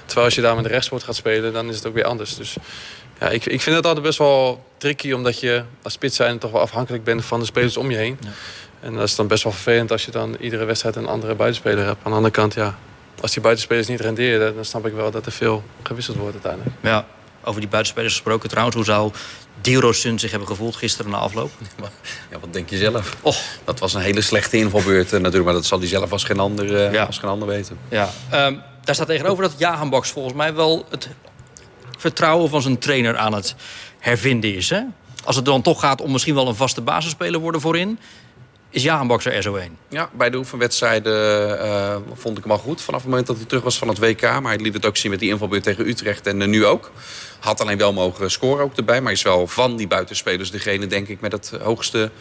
[0.06, 2.36] terwijl als je daar met de rechtspoort gaat spelen, dan is het ook weer anders.
[2.36, 2.56] Dus
[3.20, 6.52] ja, ik, ik vind het altijd best wel tricky, omdat je als spits zijn toch
[6.52, 8.18] wel afhankelijk bent van de spelers om je heen.
[8.22, 8.30] Ja.
[8.80, 11.86] En dat is dan best wel vervelend als je dan iedere wedstrijd een andere buitenspeler
[11.86, 11.98] hebt.
[12.04, 12.78] Aan de andere kant, ja,
[13.22, 16.76] als die buitenspelers niet renderen, dan snap ik wel dat er veel gewisseld wordt uiteindelijk.
[16.82, 17.06] Ja,
[17.44, 19.12] over die buitenspelers gesproken trouwens, hoe zou
[19.94, 21.52] Sun zich hebben gevoeld gisteren na afloop?
[22.32, 23.16] Ja, wat denk je zelf?
[23.22, 23.36] Oh.
[23.64, 26.92] Dat was een hele slechte invalbeurt natuurlijk, maar dat zal hij zelf als geen ander,
[26.94, 27.04] ja.
[27.04, 27.78] als geen ander weten.
[27.90, 31.08] Ja, um, daar staat tegenover dat Jahan Baks volgens mij wel het
[31.98, 33.56] vertrouwen van zijn trainer aan het
[34.00, 34.70] hervinden is.
[34.70, 34.82] Hè?
[35.24, 38.00] Als het dan toch gaat om misschien wel een vaste basisspeler worden voorin...
[38.70, 39.78] is Jaan Bakser er zo een.
[39.90, 42.82] Ja, bij de oefenwedstrijden uh, vond ik hem al goed.
[42.82, 44.22] Vanaf het moment dat hij terug was van het WK.
[44.22, 46.92] Maar hij liet het ook zien met die invalbeurt tegen Utrecht en uh, nu ook.
[47.40, 49.02] Had alleen wel mogen scoren ook erbij.
[49.02, 52.12] Maar is wel van die buitenspelers degene, denk ik, met het hoogste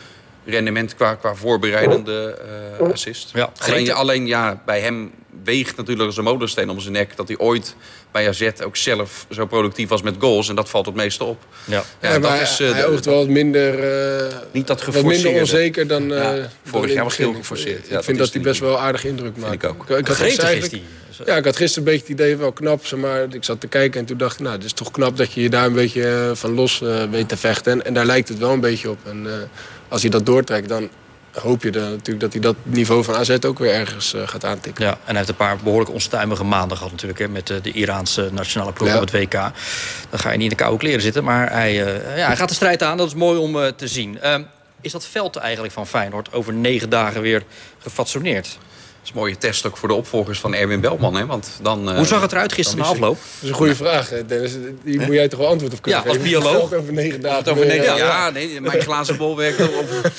[0.44, 2.38] rendement qua, qua voorbereidende
[2.80, 3.30] uh, assist.
[3.33, 5.12] Ja, alleen, alleen ja, bij hem
[5.44, 7.16] weegt natuurlijk als een molensteen om zijn nek...
[7.16, 7.76] dat hij ooit
[8.11, 10.48] bij AZ ook zelf zo productief was met goals.
[10.48, 11.44] En dat valt het meeste op.
[11.64, 13.78] Ja, ja, ja dat is, uh, hij oogt wel wat minder,
[14.26, 16.12] uh, niet dat wat minder onzeker dan...
[16.12, 17.90] Uh, ja, vorig jaar was heel geforceerd.
[17.90, 19.52] ik vind dat, hij best wel aardig indruk maakt.
[19.52, 19.90] Ik ook.
[19.90, 20.83] Ik, ik had eigenlijk,
[21.24, 22.87] ja, ik had gisteren een beetje het idee wel knap.
[22.87, 25.16] Zeg maar, ik zat te kijken en toen dacht ik, nou, het is toch knap
[25.16, 27.72] dat je je daar een beetje van los weet te vechten.
[27.72, 28.98] En, en, daar lijkt het wel een beetje op.
[29.04, 29.26] En
[29.94, 30.88] als hij dat doortrekt, dan
[31.33, 34.44] hoop je dan natuurlijk dat hij dat niveau van AZ ook weer ergens uh, gaat
[34.44, 34.85] aantikken.
[34.85, 37.18] Ja, en hij heeft een paar behoorlijk onstuimige maanden gehad natuurlijk...
[37.18, 38.94] Hè, met uh, de Iraanse nationale ploeg ja.
[38.94, 39.33] op het WK.
[40.11, 42.48] Dan ga je niet in de koude kleren zitten, maar hij, uh, ja, hij gaat
[42.48, 42.96] de strijd aan.
[42.96, 44.20] Dat is mooi om te zien.
[44.20, 44.42] Ehm,
[44.80, 47.42] is dat veld eigenlijk van Feyenoord over negen dagen weer
[47.78, 48.59] gefatsoeneerd?
[49.05, 51.14] Is een mooie test ook voor de opvolgers van Erwin Belman.
[51.14, 51.27] Hè?
[51.27, 53.14] Want dan, uh, Hoe zag het eruit gisteren na afloop?
[53.14, 54.53] Dat is een goede vraag, Dennis.
[54.85, 56.23] Die moet jij toch wel antwoord op kunnen ja, geven?
[56.23, 56.73] als bioloog.
[56.81, 57.53] Over negen dagen.
[57.53, 60.11] Over negen, ja, ja, nee, mijn glazen bol werkt op.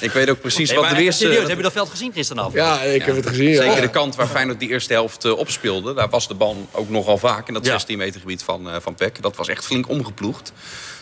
[0.00, 1.24] Ik weet ook precies nee, wat de eerste...
[1.24, 2.54] Serieus, heb je dat veld gezien gisteravond?
[2.54, 3.54] Ja, ik heb het gezien.
[3.54, 5.94] Zeker de kant waar Feyenoord die eerste helft uh, opspeelde.
[5.94, 8.94] Daar was de bal ook nogal vaak in dat 16 meter gebied van, uh, van
[8.94, 9.22] Peck.
[9.22, 10.52] Dat was echt flink omgeploegd.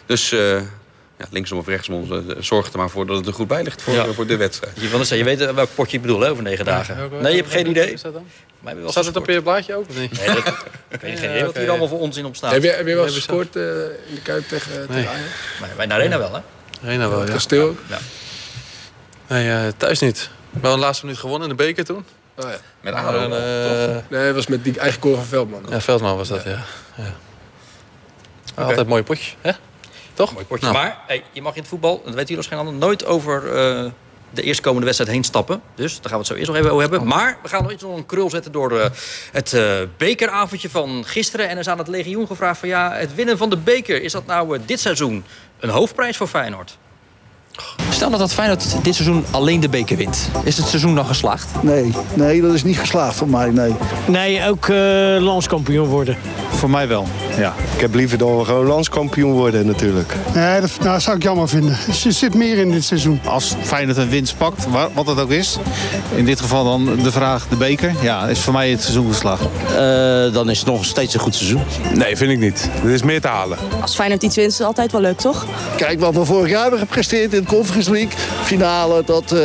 [0.06, 0.32] Dus...
[0.32, 0.60] Uh,
[1.22, 3.94] ja, linksom of rechtsom, zorg er maar voor dat het er goed bij ligt voor,
[3.94, 4.12] ja.
[4.12, 4.80] voor de wedstrijd.
[4.80, 6.96] Je, zeggen, je weet welk potje ik bedoel hè, over negen dagen.
[6.96, 7.96] Ja, nee, je hebt geen idee.
[8.02, 8.24] Dan?
[8.86, 9.94] Staat het op je blaadje ook?
[9.94, 10.46] Nee, nee dat,
[10.88, 12.52] ik weet geen idee wat hier allemaal voor onzin op staat.
[12.52, 13.62] Heb je, heb je wel eens gescoord uh,
[14.08, 14.86] in de Kuip tegen, nee.
[14.86, 15.30] tegen Ajax?
[15.60, 16.40] Maar bij de Arena wel, hè?
[16.84, 17.32] Arena wel, ja.
[17.32, 17.78] Kasteel ook?
[17.88, 17.98] Ja.
[19.26, 20.30] Nee, uh, thuis niet.
[20.50, 22.04] Wel een laatste minuut gewonnen in de beker toen.
[22.36, 22.56] Oh, ja.
[22.80, 25.62] Met ADO, uh, Nee, het was met die eigen koor van Veldman.
[25.68, 26.50] Ja, Veldman was dat, ja.
[26.50, 26.64] ja.
[26.94, 27.12] ja.
[28.52, 28.64] Okay.
[28.64, 29.52] Altijd een mooi potje, hè?
[30.14, 30.32] Toch?
[30.32, 30.66] Mooi potje.
[30.66, 30.78] Nou.
[30.78, 33.90] Maar hey, je mag in het voetbal, dat weet jullie waarschijnlijk nooit over uh,
[34.30, 35.60] de eerstkomende wedstrijd heen stappen.
[35.74, 37.08] Dus daar gaan we het zo eerst nog even over hebben.
[37.08, 38.84] Maar we gaan nog iets nog een krul zetten door uh,
[39.32, 41.46] het uh, bekeravondje van gisteren.
[41.48, 44.12] En er is aan het legioen gevraagd van ja, het winnen van de beker, is
[44.12, 45.24] dat nou dit seizoen
[45.60, 46.78] een hoofdprijs voor Feyenoord?
[47.90, 50.30] Stel dat dat Feyenoord dit seizoen alleen de beker wint.
[50.44, 51.62] Is het seizoen dan geslaagd?
[51.62, 53.74] Nee, nee dat is niet geslaagd voor mij, nee.
[54.06, 54.76] Nee, ook uh,
[55.20, 56.16] landskampioen worden.
[56.62, 57.06] Voor mij wel,
[57.38, 57.54] ja.
[57.74, 60.14] Ik heb liever dat we gewoon landskampioen worden natuurlijk.
[60.34, 61.76] Nee, dat nou, zou ik jammer vinden.
[62.04, 63.20] Er zit meer in dit seizoen.
[63.24, 65.58] Als Feyenoord een winst pakt, wat het ook is.
[66.14, 67.92] In dit geval dan de vraag de beker.
[68.00, 69.42] Ja, is voor mij het seizoen geslaagd.
[69.42, 71.62] Uh, dan is het nog steeds een goed seizoen.
[71.94, 72.68] Nee, vind ik niet.
[72.84, 73.58] Er is meer te halen.
[73.80, 75.46] Als Feyenoord iets wint, is het altijd wel leuk, toch?
[75.76, 79.02] Kijk wat we vorig jaar hebben gepresteerd in het Conference League finale.
[79.06, 79.40] Dat uh,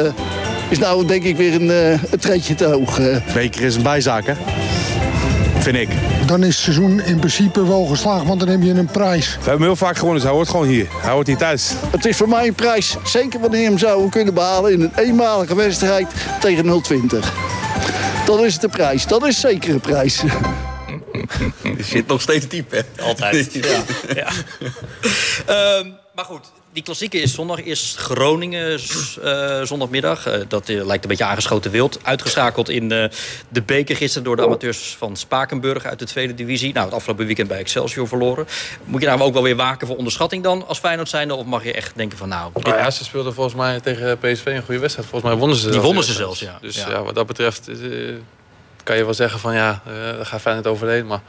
[0.69, 2.99] is nou denk ik weer een, uh, een treetje te hoog.
[2.99, 3.17] Uh.
[3.33, 4.33] Beker is een bijzaak, hè?
[5.59, 5.89] Vind ik.
[6.27, 9.27] Dan is het seizoen in principe wel geslaagd, want dan heb je een prijs.
[9.27, 10.87] We hebben hem heel vaak gewonnen, dus hij hoort gewoon hier.
[11.01, 11.71] Hij hoort hier thuis.
[11.91, 14.91] Het is voor mij een prijs, zeker wanneer je hem zou kunnen behalen in een
[14.95, 16.07] eenmalige wedstrijd
[16.39, 17.33] tegen 020.
[18.25, 19.05] Dan is het de prijs.
[19.05, 20.21] Dat is zeker een prijs.
[21.77, 22.81] Je zit nog steeds diep, hè?
[23.03, 23.53] Altijd.
[23.53, 23.83] ja.
[25.47, 25.77] ja.
[25.79, 27.59] um, maar goed, die klassieke is zondag.
[27.59, 28.79] Is Groningen
[29.23, 30.27] uh, zondagmiddag.
[30.27, 31.99] Uh, dat uh, lijkt een beetje aangeschoten wild.
[32.03, 36.73] Uitgeschakeld in de beker gisteren door de amateurs van Spakenburg uit de tweede divisie.
[36.73, 38.47] Nou, het afgelopen weekend bij Excelsior verloren.
[38.83, 41.35] Moet je nou ook wel weer waken voor onderschatting dan als Feyenoord zijnde?
[41.35, 42.51] Of mag je echt denken van nou...
[42.53, 45.09] nou ja, ze speelden volgens mij tegen PSV een goede wedstrijd.
[45.09, 46.57] Volgens mij wonnen ze Die wonnen ze zelfs, ja.
[46.61, 46.89] Dus ja.
[46.89, 47.03] ja.
[47.03, 47.69] wat dat betreft
[48.83, 51.07] kan je wel zeggen van ja, daar gaat Feyenoord overheen.
[51.07, 51.21] Maar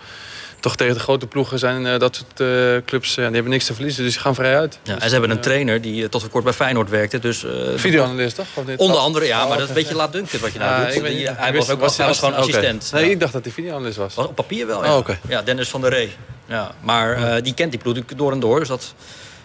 [0.60, 3.66] toch tegen de grote ploegen zijn uh, dat soort uh, clubs, ja, die hebben niks
[3.66, 4.78] te verliezen, dus die gaan vrij uit.
[4.82, 7.18] Ja, dus, en ze hebben een trainer die uh, tot voor kort bij Feyenoord werkte.
[7.18, 7.44] Dus,
[7.74, 8.46] Videoanalist toch?
[8.76, 11.02] Onder andere, ja, maar dat is een beetje laat dunken wat je nou doet.
[11.02, 12.90] Weet, die, hij was ook was, hij was gewoon assistent.
[12.92, 14.16] Nee, ik dacht dat hij videoanalist was.
[14.16, 14.92] Op papier wel, ja.
[14.92, 15.18] Oh, okay.
[15.28, 16.12] ja Dennis van der Ree.
[16.46, 18.94] Ja, maar die kent die ploeg door en door, dus dat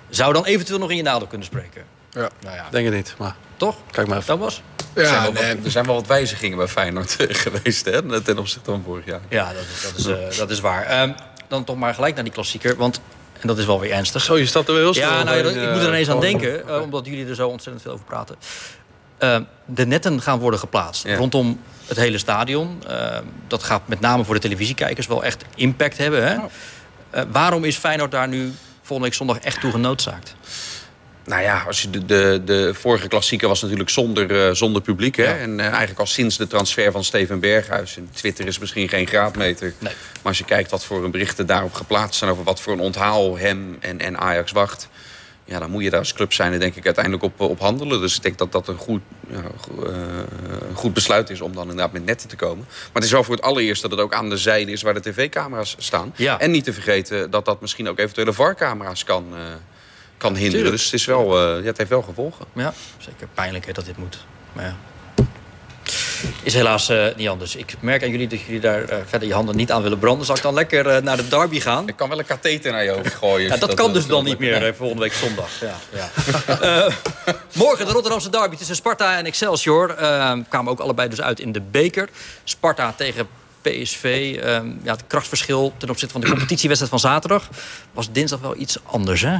[0.09, 1.83] zou dan eventueel nog in je nadeel kunnen spreken.
[2.11, 2.29] Ja.
[2.41, 2.67] Nou ja.
[2.71, 3.35] Denk het niet, maar...
[3.57, 3.75] Toch?
[3.91, 4.29] Kijk maar even.
[4.29, 4.61] Dat was?
[4.95, 5.55] Ja, er, zijn nee.
[5.55, 9.21] wat, er zijn wel wat wijzigingen bij Feyenoord geweest hè, ten opzichte van vorig jaar.
[9.29, 11.01] Ja, dat, dat is, uh, dat is waar.
[11.01, 11.15] Um,
[11.47, 12.75] dan toch maar gelijk naar die klassieker.
[12.75, 13.01] Want,
[13.39, 14.21] en dat is wel weer ernstig.
[14.21, 16.63] Zo, je staat er wel heel snel Ja, nou, ik moet er ineens aan denken.
[16.67, 18.35] Uh, omdat jullie er zo ontzettend veel over praten.
[19.19, 21.03] Uh, de netten gaan worden geplaatst.
[21.03, 21.15] Ja.
[21.15, 22.83] Rondom het hele stadion.
[23.47, 26.27] dat gaat met name voor de televisiekijkers wel echt impact hebben.
[26.27, 26.35] Hè?
[26.35, 27.23] Oh.
[27.31, 30.35] waarom is Feyenoord daar nu volgende week zondag echt toe genoodzaakt?
[31.25, 35.15] Nou ja, als je de, de, de vorige klassieker was natuurlijk zonder, uh, zonder publiek.
[35.15, 35.23] Hè?
[35.23, 35.37] Ja.
[35.37, 37.97] En uh, eigenlijk al sinds de transfer van Steven Berghuis.
[37.97, 39.73] En Twitter is misschien geen graadmeter.
[39.79, 39.93] Nee.
[39.93, 42.31] Maar als je kijkt wat voor een berichten daarop geplaatst zijn...
[42.31, 44.89] over wat voor een onthaal hem en, en Ajax wacht...
[45.45, 47.99] Ja, dan moet je daar als club zijn denk ik uiteindelijk op, op handelen.
[47.99, 49.41] Dus ik denk dat dat een goed, ja,
[49.87, 49.93] uh,
[50.73, 52.65] goed besluit is om dan inderdaad met netten te komen.
[52.67, 54.93] Maar het is wel voor het allereerst dat het ook aan de zijde is waar
[54.93, 56.13] de tv-camera's staan.
[56.15, 56.39] Ja.
[56.39, 59.25] En niet te vergeten dat dat misschien ook eventuele VAR-camera's kan
[60.23, 60.51] kan hinderen.
[60.51, 60.75] Tuurlijk.
[60.75, 62.45] Dus het, is wel, uh, ja, het heeft wel gevolgen.
[62.53, 64.25] Ja, zeker pijnlijk hè, dat dit moet.
[64.53, 64.75] Maar ja.
[66.43, 67.55] Is helaas uh, niet anders.
[67.55, 70.25] Ik merk aan jullie dat jullie daar uh, verder je handen niet aan willen branden.
[70.25, 71.87] Zal ik dan lekker naar de derby gaan?
[71.87, 73.43] Ik kan wel een katheter naar je hoofd gooien.
[73.43, 75.49] ja, dat, dat kan dus dan niet meer volgende week zondag.
[75.59, 76.09] Ja, ja.
[77.63, 79.95] morgen de Rotterdamse derby tussen Sparta en Excelsior.
[80.49, 82.09] kwamen ook allebei dus uit in de beker.
[82.43, 83.27] Sparta tegen
[83.63, 84.35] PSV.
[84.43, 87.49] Um, ja, het krachtverschil ten opzichte van de competitiewedstrijd van zaterdag...
[87.93, 89.37] was dinsdag wel iets anders, hè?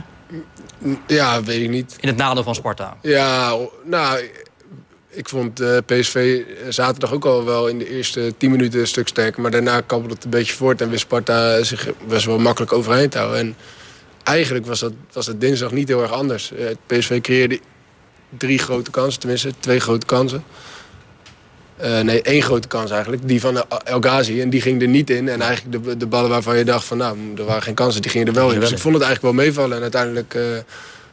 [1.08, 1.98] Ja, weet ik niet.
[2.00, 2.98] In het nadeel van Sparta.
[3.02, 4.30] Ja, nou,
[5.10, 9.08] ik vond uh, PSV zaterdag ook al wel in de eerste 10 minuten een stuk
[9.08, 9.42] sterker.
[9.42, 13.10] Maar daarna kabbelde het een beetje voort en wist Sparta zich best wel makkelijk overheen
[13.10, 13.40] te houden.
[13.40, 13.56] En
[14.24, 16.52] eigenlijk was dat, was dat dinsdag niet heel erg anders.
[16.52, 17.60] Uh, PSV creëerde
[18.38, 20.44] drie grote kansen, tenminste twee grote kansen.
[21.82, 23.28] Uh, nee, één grote kans eigenlijk.
[23.28, 24.42] Die van El Ghazi.
[24.42, 25.30] En die ging er niet in.
[25.30, 28.12] En eigenlijk de, de ballen waarvan je dacht van nou, er waren geen kansen, die
[28.12, 28.60] gingen er wel in.
[28.60, 29.76] Dus ik vond het eigenlijk wel meevallen.
[29.76, 30.44] En uiteindelijk uh,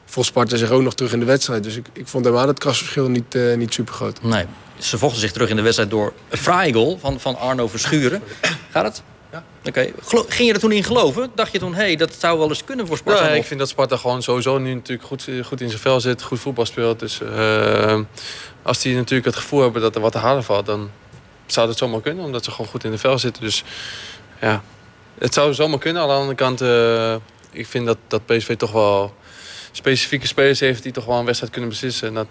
[0.04, 1.62] vond Sparta zich ook nog terug in de wedstrijd.
[1.64, 4.22] Dus ik, ik vond helemaal het krasverschil niet, uh, niet super groot.
[4.22, 4.44] Nee,
[4.78, 8.22] ze vochten zich terug in de wedstrijd door een fraaie goal van, van Arno Verschuren.
[8.70, 9.02] Gaat het?
[9.32, 9.44] Ja.
[9.64, 9.88] Oké.
[10.28, 11.30] Ging je er toen in geloven?
[11.34, 13.26] Dacht je toen, hé, hey, dat zou wel eens kunnen voor Sparta?
[13.26, 16.22] Ja, ik vind dat Sparta gewoon sowieso nu natuurlijk goed, goed in zijn vel zit.
[16.22, 17.00] Goed voetbal speelt.
[17.00, 17.98] Dus uh,
[18.62, 20.66] als die natuurlijk het gevoel hebben dat er wat te halen valt...
[20.66, 20.90] dan
[21.46, 23.42] zou dat zomaar kunnen, omdat ze gewoon goed in de vel zitten.
[23.42, 23.64] Dus
[24.40, 24.62] ja,
[25.18, 26.02] het zou zomaar kunnen.
[26.02, 27.14] Aan de andere kant, uh,
[27.50, 29.14] ik vind dat, dat PSV toch wel
[29.72, 30.82] specifieke spelers heeft...
[30.82, 32.08] die toch wel een wedstrijd kunnen beslissen.
[32.08, 32.26] En dat,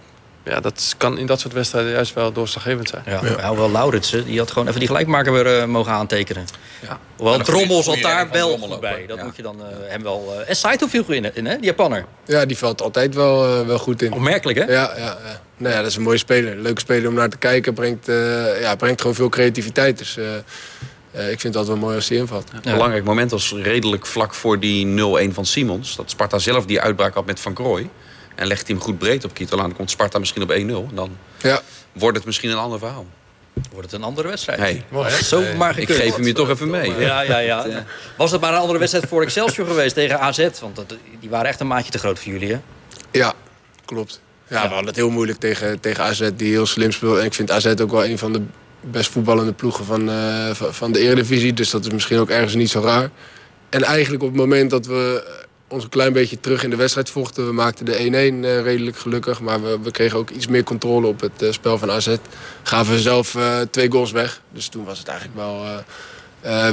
[0.49, 3.03] ja, dat kan in dat soort wedstrijden juist wel doorslaggevend zijn.
[3.05, 3.55] Ja, ja.
[3.55, 6.45] wel Lauritsen, die had gewoon even die gelijkmaker weer uh, mogen aantekenen.
[6.81, 6.99] Ja.
[7.15, 9.05] Hoewel ja, Drommel zat daar wel goed bij.
[9.07, 10.33] Dat moet je dan uh, hem wel...
[10.39, 11.55] Uh, en Saito viel goed in, in hè?
[11.55, 12.05] die Japanner.
[12.25, 14.13] Ja, die valt altijd wel, wel goed in.
[14.13, 14.63] Opmerkelijk, hè?
[14.63, 15.41] Ja, ja, ja.
[15.57, 16.57] Nou ja, dat is een mooie speler.
[16.57, 17.73] Leuke speler om naar te kijken.
[17.73, 18.05] Brengt,
[18.62, 19.97] ja, brengt gewoon veel creativiteit.
[19.97, 20.17] Dus
[21.12, 22.51] ik vind het altijd wel mooi als hij invalt.
[22.53, 24.85] Een belangrijk moment was redelijk vlak voor die
[25.29, 25.95] 0-1 van Simons.
[25.95, 27.89] Dat Sparta zelf die uitbraak had met Van Krooi.
[28.39, 29.67] En legt hij hem goed breed op Kietel aan.
[29.67, 30.52] Dan komt Sparta misschien op
[30.89, 30.93] 1-0.
[30.93, 31.62] Dan ja.
[31.91, 33.06] wordt het misschien een ander verhaal.
[33.71, 34.60] Wordt het een andere wedstrijd?
[34.60, 34.84] Hey.
[34.89, 36.99] Mooi, Zo maar ik geef hem je toch even mee.
[36.99, 37.86] Ja, ja, ja.
[38.17, 40.49] Was het maar een andere wedstrijd voor Excelsior geweest tegen AZ?
[40.62, 42.60] Want dat, die waren echt een maatje te groot voor jullie, hè?
[43.12, 43.34] Ja,
[43.86, 44.21] klopt.
[44.47, 44.62] Ja, ja.
[44.62, 47.17] we hadden het heel moeilijk tegen, tegen AZ, die heel slim speelt.
[47.17, 48.41] En ik vind AZ ook wel een van de
[48.82, 51.54] best voetballende ploegen van, uh, van de Eredivisie.
[51.54, 53.10] Dus dat is misschien ook ergens niet zo raar.
[53.69, 55.23] En eigenlijk op het moment dat we
[55.69, 57.45] ons een klein beetje terug in de wedstrijd vochten.
[57.45, 59.41] We maakten de 1-1 uh, redelijk gelukkig.
[59.41, 62.15] Maar we, we, kregen ook iets meer controle op het uh, spel van AZ.
[62.63, 64.41] Gaven we zelf uh, twee goals weg.
[64.53, 65.65] Dus toen was het eigenlijk wel,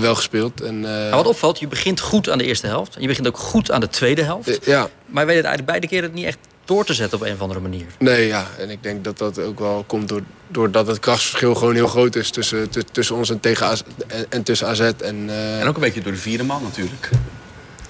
[0.01, 0.61] wel gespeeld.
[0.61, 2.95] En, nou, wat opvalt, je begint goed aan de eerste helft.
[2.95, 4.59] En je begint ook goed aan de tweede helft.
[4.65, 4.89] ja.
[5.07, 7.41] Maar je weet het eigenlijk beide keren niet echt door te zetten op een of
[7.41, 7.87] andere manier.
[7.99, 8.47] Nee, ja.
[8.59, 12.17] En ik denk dat dat ook wel komt door, doordat het krachtsverschil gewoon heel groot
[12.17, 12.31] is...
[12.31, 14.81] tussen, tussen ons en, tegen AZ, en, en tussen AZ.
[14.81, 15.31] En,
[15.61, 17.11] en ook een beetje door de vierde man natuurlijk.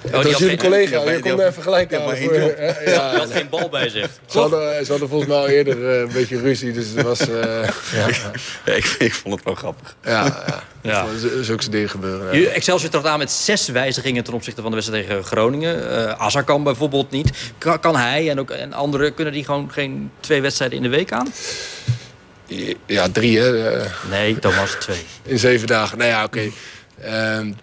[0.07, 2.15] Oh, dat is jullie collega, je kon even gelijk aan.
[2.85, 4.09] Ja, had geen bal bij zich.
[4.25, 7.19] Ze hadden, ze hadden volgens mij al eerder uh, een beetje ruzie, dus het was...
[7.93, 8.07] Ja.
[8.73, 9.95] ik, ik, vond het wel grappig.
[10.03, 10.43] Ja,
[10.81, 11.05] ja.
[11.41, 12.39] zulke dingen gebeuren.
[12.39, 12.49] Ja.
[12.49, 16.19] Excelsior trad aan met zes wijzigingen ten opzichte van de wedstrijd tegen Groningen.
[16.19, 17.31] Azar kan bijvoorbeeld niet.
[17.57, 20.89] Kan, kan hij en ook en anderen, kunnen die gewoon geen twee wedstrijden in de
[20.89, 21.27] week aan?
[22.85, 23.81] Ja, drie hè.
[24.09, 25.05] Nee, Thomas, twee.
[25.23, 26.51] In zeven dagen, nou ja, oké.
[26.99, 27.37] Okay.
[27.37, 27.55] Um,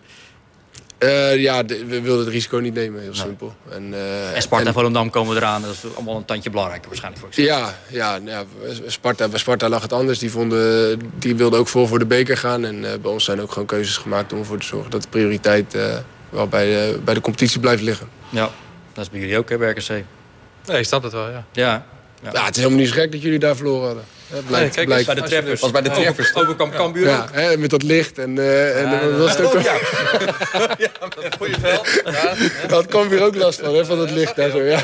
[1.04, 3.54] uh, ja, de, we wilden het risico niet nemen, heel simpel.
[3.70, 7.24] En, uh, en Sparta en Volendam komen eraan, dat is allemaal een tandje belangrijker waarschijnlijk
[7.24, 8.44] voor Ja, ja, ja
[8.86, 10.18] Sparta, bij Sparta lag het anders.
[10.18, 12.64] Die, vonden, die wilden ook vol voor de beker gaan.
[12.64, 15.08] En uh, bij ons zijn ook gewoon keuzes gemaakt om ervoor te zorgen dat de
[15.08, 15.76] prioriteit
[16.28, 18.08] wel bij, bij de competitie blijft liggen.
[18.28, 18.50] Ja,
[18.92, 19.88] dat is bij jullie ook, hè, bij RKC?
[20.66, 21.44] Nee, ik snap het wel, ja.
[21.52, 21.86] Ja,
[22.24, 22.30] ja.
[22.32, 24.04] ja, het is helemaal niet zo gek dat jullie daar verloren hadden.
[24.26, 25.06] Het blijkt, nee, kijk, blijkt.
[25.06, 25.60] bij de treffers.
[25.60, 26.34] Was bij de treffers.
[26.34, 28.18] Overkwam Cambuur ja, hè, met dat licht.
[28.18, 29.62] En, uh, en ja, was het ook...
[29.62, 29.72] Ja.
[30.84, 30.90] ja,
[31.38, 32.02] goede veld.
[32.04, 32.34] Ja,
[32.66, 34.37] dat kwam weer ook last van, hè, van het licht.
[34.37, 34.80] Daar zo, ja.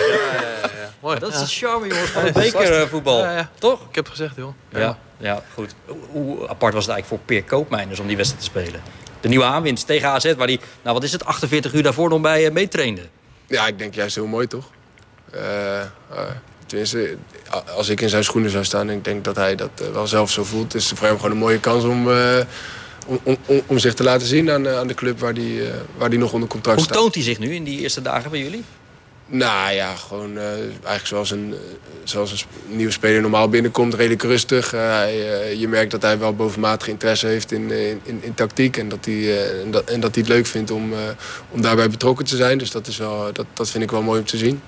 [1.00, 1.18] Mooi.
[1.18, 3.46] Dat is de charme, jongens, van het bekervoetbal.
[3.58, 3.80] Toch?
[3.88, 4.54] Ik heb het gezegd, joh.
[4.68, 5.74] Ja, ja goed.
[6.10, 8.80] Hoe apart was het eigenlijk voor Peer Koopmeiners om die wedstrijd te spelen?
[9.20, 12.20] De nieuwe aanwinst tegen AZ, waar hij, nou wat is het, 48 uur daarvoor nog
[12.20, 13.02] bij uh, meetrainde.
[13.46, 14.64] Ja, ik denk juist heel mooi, toch?
[15.34, 15.40] Uh,
[16.70, 17.16] Tenminste,
[17.76, 18.88] als ik in zijn schoenen zou staan...
[18.88, 20.74] en ik denk dat hij dat eh, wel zelf zo voelt...
[20.74, 22.38] is het voor hem gewoon een mooie kans om, uh,
[23.06, 26.10] om, om, om, zich te laten zien aan, aan de club waar hij uh, waar
[26.10, 26.96] die nog onder contract Hoe staat.
[26.96, 28.64] Hoe toont hij zich nu in die eerste dagen bij jullie?
[29.26, 31.54] Nou ja, gewoon uh, eigenlijk zoals een,
[32.04, 33.94] zoals een nieuwe speler normaal binnenkomt.
[33.94, 34.70] Redelijk rustig.
[34.70, 37.70] Hij, je merkt dat hij wel bovenmatig interesse heeft in,
[38.02, 38.76] in, in tactiek.
[38.76, 40.92] En dat, hij, en, dat, en dat hij het leuk vindt om,
[41.50, 42.58] om daarbij betrokken te zijn.
[42.58, 44.60] Dus dat, is wel, dat, dat vind ik wel mooi om te zien.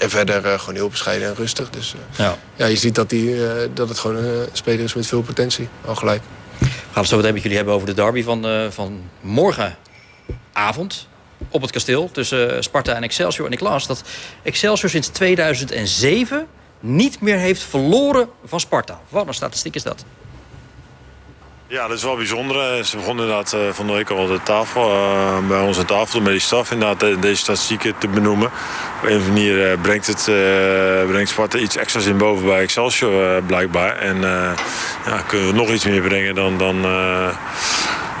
[0.00, 1.70] En verder uh, gewoon heel bescheiden en rustig.
[1.70, 2.36] Dus uh, ja.
[2.56, 2.66] ja.
[2.66, 5.68] je ziet dat, die, uh, dat het gewoon een speler is met veel potentie.
[5.84, 6.22] Al gelijk.
[6.58, 11.08] We gaan het zo meteen met jullie hebben over de derby van, van morgenavond.
[11.48, 13.46] Op het kasteel tussen Sparta en Excelsior.
[13.46, 14.02] En ik las dat
[14.42, 16.46] Excelsior sinds 2007
[16.80, 19.00] niet meer heeft verloren van Sparta.
[19.08, 20.04] Wat een statistiek is dat?
[21.70, 22.84] Ja, dat is wel bijzonder.
[22.84, 26.20] Ze begonnen inderdaad uh, van de week al de tafel, uh, bij ons aan tafel,
[26.20, 28.46] met die staf, inderdaad deze statistieken te benoemen.
[29.02, 30.24] Op een of manier brengt, het,
[31.06, 33.96] brengt Sparta iets extra's in boven bij Excelsior blijkbaar.
[33.96, 34.20] En
[35.06, 36.84] ja, kunnen we nog iets meer brengen dan, dan,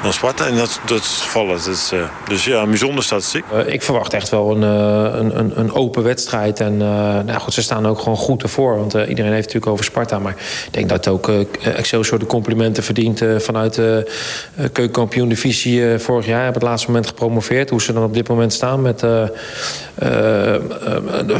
[0.02, 0.46] dan Sparta.
[0.46, 1.64] En dat, dat is vallend.
[1.64, 3.44] Dat uh, dus ja, een bijzondere statistiek.
[3.52, 6.60] Uh, ik verwacht echt wel een, uh, een, een, open wedstrijd.
[6.60, 8.76] En nou goed, ze staan ook gewoon goed ervoor.
[8.76, 10.18] Want iedereen heeft natuurlijk over Sparta.
[10.18, 10.34] Maar
[10.66, 11.28] ik denk dat ook
[11.62, 13.22] Excelsior de complimenten verdient...
[13.38, 14.10] vanuit de
[14.54, 16.42] keukenkampioen divisie vorig jaar.
[16.42, 17.70] Hebben het laatste moment gepromoveerd.
[17.70, 19.30] Hoe ze dan op dit moment staan met een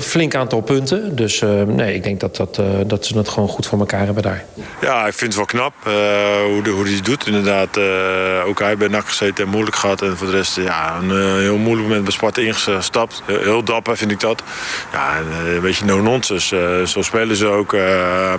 [0.00, 1.16] flink aantal punten.
[1.16, 4.44] Dus nee, ik denk dat, dat, dat ze het gewoon goed voor elkaar hebben daar.
[4.80, 7.78] Ja, ik vind het wel knap hoe hij het doet inderdaad
[8.58, 10.02] hij bij NAC gezeten en moeilijk gehad.
[10.02, 13.22] En voor de rest ja, een eh, heel moeilijk moment bij Sparta ingestapt.
[13.26, 14.42] Heel, dapper vind ik dat.
[14.92, 16.56] Ja, eh, een beetje no-nonsense.
[16.56, 17.76] Eh, zo spelen ze ook.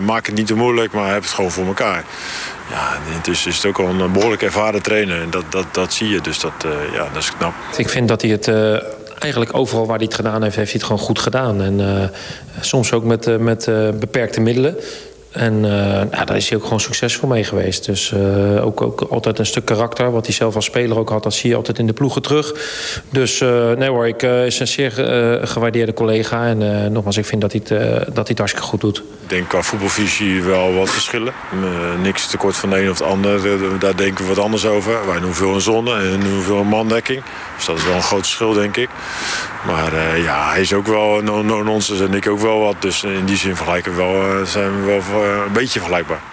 [0.01, 2.03] maak het niet te moeilijk, maar heb het gewoon voor elkaar.
[2.69, 5.21] Ja, en intussen is het ook al een behoorlijk ervaren trainer.
[5.21, 6.53] En dat, dat, dat zie je, dus dat,
[6.93, 7.53] ja, dat is knap.
[7.77, 8.47] Ik vind dat hij het
[9.19, 11.61] eigenlijk overal waar hij het gedaan heeft, heeft hij het gewoon goed gedaan.
[11.61, 12.11] En
[12.59, 13.65] soms ook met, met
[13.99, 14.75] beperkte middelen.
[15.31, 17.85] En nou, daar is hij ook gewoon succesvol mee geweest.
[17.85, 20.11] Dus eh, ook, ook altijd een stuk karakter.
[20.11, 22.53] Wat hij zelf als speler ook had, dat zie je altijd in de ploegen terug.
[23.09, 24.91] Dus eh, nee hoor, ik is een zeer
[25.43, 26.45] gewaardeerde collega.
[26.45, 28.97] En nogmaals, ik vind dat hij, het, dat hij het hartstikke goed doet.
[28.97, 31.33] Ik denk qua voetbalvisie wel wat verschillen.
[32.01, 33.39] Niks tekort van de een of de ander.
[33.79, 35.07] Daar denken we wat anders over.
[35.07, 37.23] Wij doen veel in zone en doen veel in mandekking.
[37.55, 38.89] Dus dat is wel een groot verschil, denk ik.
[39.65, 42.75] Maar ja, hij is ook wel no- no- nonsense en ik ook wel wat.
[42.79, 46.21] Dus in die zin vergelijken we wel, zijn we wel een beetje vergelijkbaar.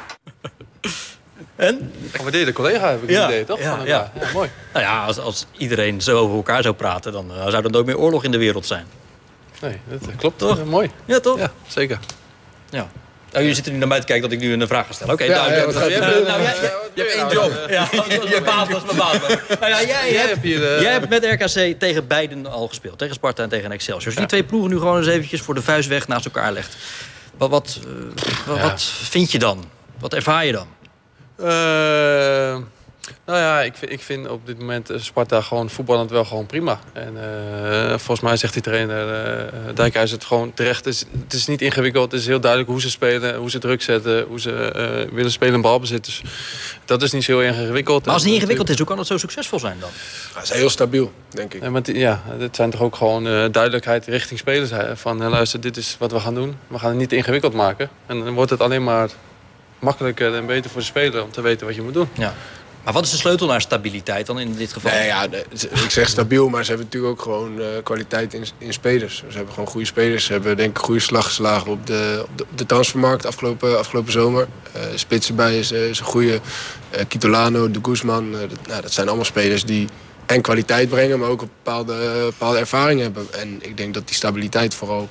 [1.56, 1.92] En?
[2.12, 3.58] Gewaardeerde collega heb ik Ja, het idee, toch?
[3.60, 4.10] ja, Van ja.
[4.14, 4.26] elkaar.
[4.26, 4.50] ja, mooi.
[4.72, 7.12] Nou ja, als, als iedereen zo over elkaar zou praten...
[7.12, 8.86] dan eh, zou er nooit meer oorlog in de wereld zijn.
[9.60, 10.38] Nee, dat klopt.
[10.38, 10.58] Toch?
[10.58, 10.90] Eh, mooi.
[11.04, 11.38] Ja, toch?
[11.38, 11.98] Ja, zeker.
[12.70, 12.88] Ja.
[13.30, 15.14] Nou, jullie zitten nu naar mij te kijken dat ik nu een vraag ga stellen.
[15.14, 15.62] Oké, Ja, nou, ja, je
[15.94, 16.42] eh, nou,
[16.94, 17.66] je hebt één job.
[17.70, 17.88] Ja,
[18.36, 19.18] je baas was mijn baas.
[19.60, 22.68] Nou ja, jij, Jij hebt, hebt hier, eh, jij hebt met RKC tegen beiden al
[22.68, 22.98] gespeeld.
[22.98, 24.04] Tegen Sparta en tegen Excelsior.
[24.04, 26.52] Als je die twee ploegen nu gewoon eens eventjes voor de vuist weg naast elkaar
[26.52, 26.76] legt.
[27.38, 28.62] Wat, wat, eh, wat, Ja.
[28.62, 29.64] wat vind je dan?
[29.98, 30.66] Wat ervaar je dan?
[31.36, 32.56] Eh,
[33.26, 36.46] nou ja, ik, vind- ik vind op dit moment eh, Sparta gewoon voetballend wel gewoon
[36.46, 36.78] prima.
[36.92, 40.84] En eh, volgens mij zegt die trainer eh Dijkhuis het gewoon terecht.
[40.84, 42.12] Het is, het is niet ingewikkeld.
[42.12, 45.30] Het is heel duidelijk hoe ze spelen, hoe ze druk zetten, hoe ze eh, willen
[45.30, 46.04] spelen en balbezit.
[46.04, 46.22] Dus
[46.84, 48.04] dat is niet zo heel ingewikkeld.
[48.04, 49.90] Maar als het niet ingewikkeld is, hoe kan het zo succesvol zijn dan?
[50.34, 51.62] Hij is heel stabiel, denk ik.
[51.62, 54.70] Ja, maar het- ja, het zijn toch ook gewoon eh, duidelijkheid richting spelers.
[54.70, 56.56] hè, Van luister, dit is wat we gaan doen.
[56.66, 57.88] We gaan het niet ingewikkeld maken.
[58.06, 59.08] En dan wordt het alleen maar
[59.78, 62.08] makkelijker en beter voor de speler om te weten wat je moet doen.
[62.12, 62.34] Ja.
[62.88, 64.92] Maar wat is de sleutel naar stabiliteit dan in dit geval?
[64.92, 65.26] Ja,
[65.60, 69.16] ik zeg stabiel, maar ze hebben natuurlijk ook gewoon eh, kwaliteit in, in spelers.
[69.16, 70.24] Ze hebben gewoon goede spelers.
[70.24, 74.48] Ze hebben denk ik goede slag geslagen op de, op de, transfermarkt afgelopen, afgelopen zomer.
[74.72, 76.40] Eh spits erbij is, eh, is een goede.
[76.90, 78.32] Eh Kitolano, De Guzman.
[78.32, 79.88] dat, nou, dat zijn allemaal spelers die
[80.26, 83.26] en kwaliteit brengen, maar ook een bepaalde, bepaalde ervaring hebben.
[83.32, 85.08] En ik denk dat die stabiliteit vooral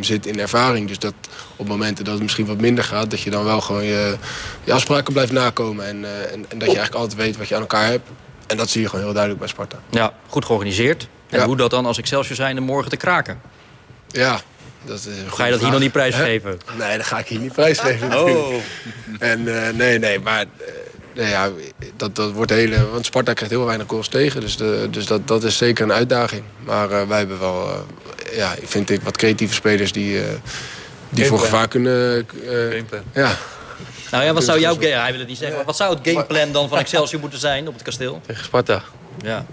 [0.00, 0.88] zit in ervaring.
[0.88, 1.14] Dus dat
[1.56, 3.10] op momenten dat het misschien wat minder gaat...
[3.10, 4.16] dat je dan wel gewoon je,
[4.64, 5.86] je afspraken blijft nakomen.
[5.86, 8.08] En, eh, en, en dat je eigenlijk altijd weet wat je aan elkaar hebt.
[8.46, 9.78] En dat zie je gewoon heel duidelijk bij Sparta.
[9.90, 11.08] Ja, goed georganiseerd.
[11.28, 11.46] En Ja.
[11.46, 13.40] hoe dat dan als Excelsior zijn morgen te kraken?
[14.08, 14.40] Ja,
[14.84, 16.60] dat is Ga je dat hier nog niet prijsgeven?
[16.78, 18.54] Nee, dat ga ik hier niet prijsgeven Oh.
[19.18, 20.44] En eh, nee, nee, maar...
[21.14, 21.50] nee, ja,
[21.96, 22.90] dat, dat wordt hele...
[22.90, 24.40] Want Sparta krijgt heel weinig goals tegen.
[24.40, 26.42] Dus, de, dus dat, dat is zeker een uitdaging.
[26.64, 30.26] Maar eh, wij hebben wel, eh, ja, vind ik, wat creatieve spelers die, eh,
[31.08, 32.18] die voor gevaar kunnen...
[32.18, 33.02] eh, Gameplan.
[33.14, 33.36] ja,
[34.10, 34.74] Nou ja, wat zou jouw...
[34.74, 35.56] ga- Hij wil het niet zeggen.
[35.56, 38.20] maar Wat zou het gameplan dan van Excelsior moeten zijn op het kasteel?
[38.26, 38.82] Tegen Sparta.
[39.22, 39.46] Ja.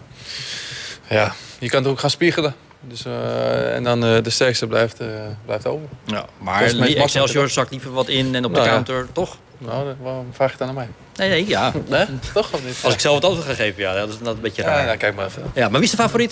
[1.10, 2.56] Ja, je kan het ook gaan spiegelen.
[2.84, 5.08] Dus, eh, en dan eh, de sterkste blijft, eh,
[5.46, 5.88] blijft over.
[6.06, 8.74] Ja, maar Excelsior zakt liever wat in en op de Nou ja.
[8.74, 9.38] counter, toch?
[9.58, 10.88] Nou, dan- waarom vraag je het dan aan mij?
[11.22, 11.72] Nee, nee, ja.
[11.88, 12.06] Nee?
[12.34, 12.80] Toch of niet?
[12.84, 14.86] Als ik zelf het antwoord ga geven, ja, dat is dat een beetje Ja, raar.
[14.86, 15.52] nou, kijk maar even.
[15.54, 16.32] Ja, maar wie is de favoriet?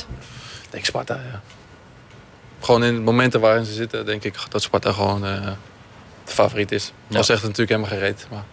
[0.64, 1.42] Ik denk Sparta, ja.
[2.60, 5.42] Gewoon in de momenten waarin ze zitten, denk ik dat Sparta gewoon eh,
[6.26, 6.92] de favoriet is.
[7.08, 7.18] Ja.
[7.18, 8.44] Al zegt het natuurlijk helemaal gereed, maar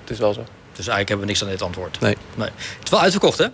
[0.00, 0.40] het is wel zo.
[0.72, 2.00] Dus eigenlijk hebben we niks aan dit antwoord.
[2.00, 2.16] Nee.
[2.34, 2.48] nee.
[2.56, 3.46] Het is wel uitverkocht, hè?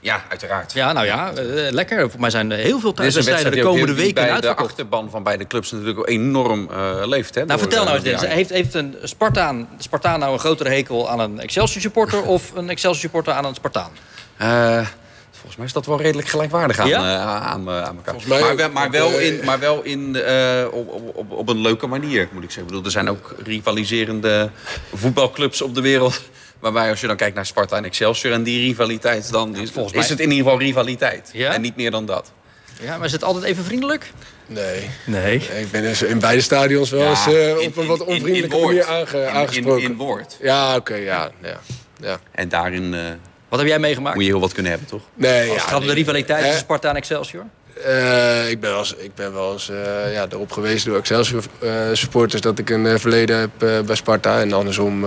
[0.00, 0.72] Ja, uiteraard.
[0.72, 2.10] Ja, nou ja, eh, lekker.
[2.10, 5.22] Voor mij zijn er heel veel thuiswedstrijden wedstrijd de komende weken bij de achterban van
[5.22, 7.34] beide clubs natuurlijk ook enorm eh, leeft.
[7.34, 8.30] Hè, Nou, vertel nou eh, eens dit.
[8.30, 12.22] Heeft, heeft een Spartaan, Spartaan nou een grotere hekel aan een Excelsior supporter...
[12.22, 13.90] of een Excelsior supporter aan een Spartaan?
[14.36, 14.86] Eh,
[15.30, 16.98] volgens mij is dat wel redelijk gelijkwaardig aan, Ja?
[16.98, 18.14] eh, aan, eh, aan elkaar.
[18.26, 21.48] mij maar, wel, maar wel Eh, in, maar wel in eh, op, op, op, op
[21.48, 22.62] een leuke manier, moet ik zeggen.
[22.62, 24.50] Ik bedoel, er zijn ook rivaliserende
[24.94, 26.20] voetbalclubs op de wereld.
[26.60, 29.30] Waarbij als je dan kijkt naar Sparta en Excelsior en die rivaliteit...
[29.32, 31.30] dan is, volgens is mij- het in ieder geval rivaliteit.
[31.32, 31.52] Ja?
[31.52, 32.32] En niet meer dan dat.
[32.80, 34.12] Ja, maar is het altijd even vriendelijk?
[34.46, 34.88] nee.
[35.06, 35.34] Nee.
[35.36, 38.06] Ik ben dus in beide stadions wel eens eh, in- op een in- wat in-
[38.06, 38.66] in onvriendelijke woord.
[38.66, 39.82] manier aange- In- in- aangesproken.
[39.82, 40.36] In, woord.
[40.40, 41.60] Ja, oké, ja, ja,
[42.00, 42.18] ja.
[42.32, 43.00] En daarin eh,
[43.48, 44.14] Wat heb jij meegemaakt?
[44.14, 45.02] moet je heel wat kunnen hebben, toch?
[45.14, 47.44] Nee, Als ja, het gaat om de rivaliteit tussen Sparta en Excelsior?
[47.84, 51.42] Eh, ik ben wel eens, ik ben wel eens eh, ja, erop geweest door Excelsior
[51.58, 54.40] eh, supporters dat ik een verleden heb bij Sparta.
[54.40, 55.04] En andersom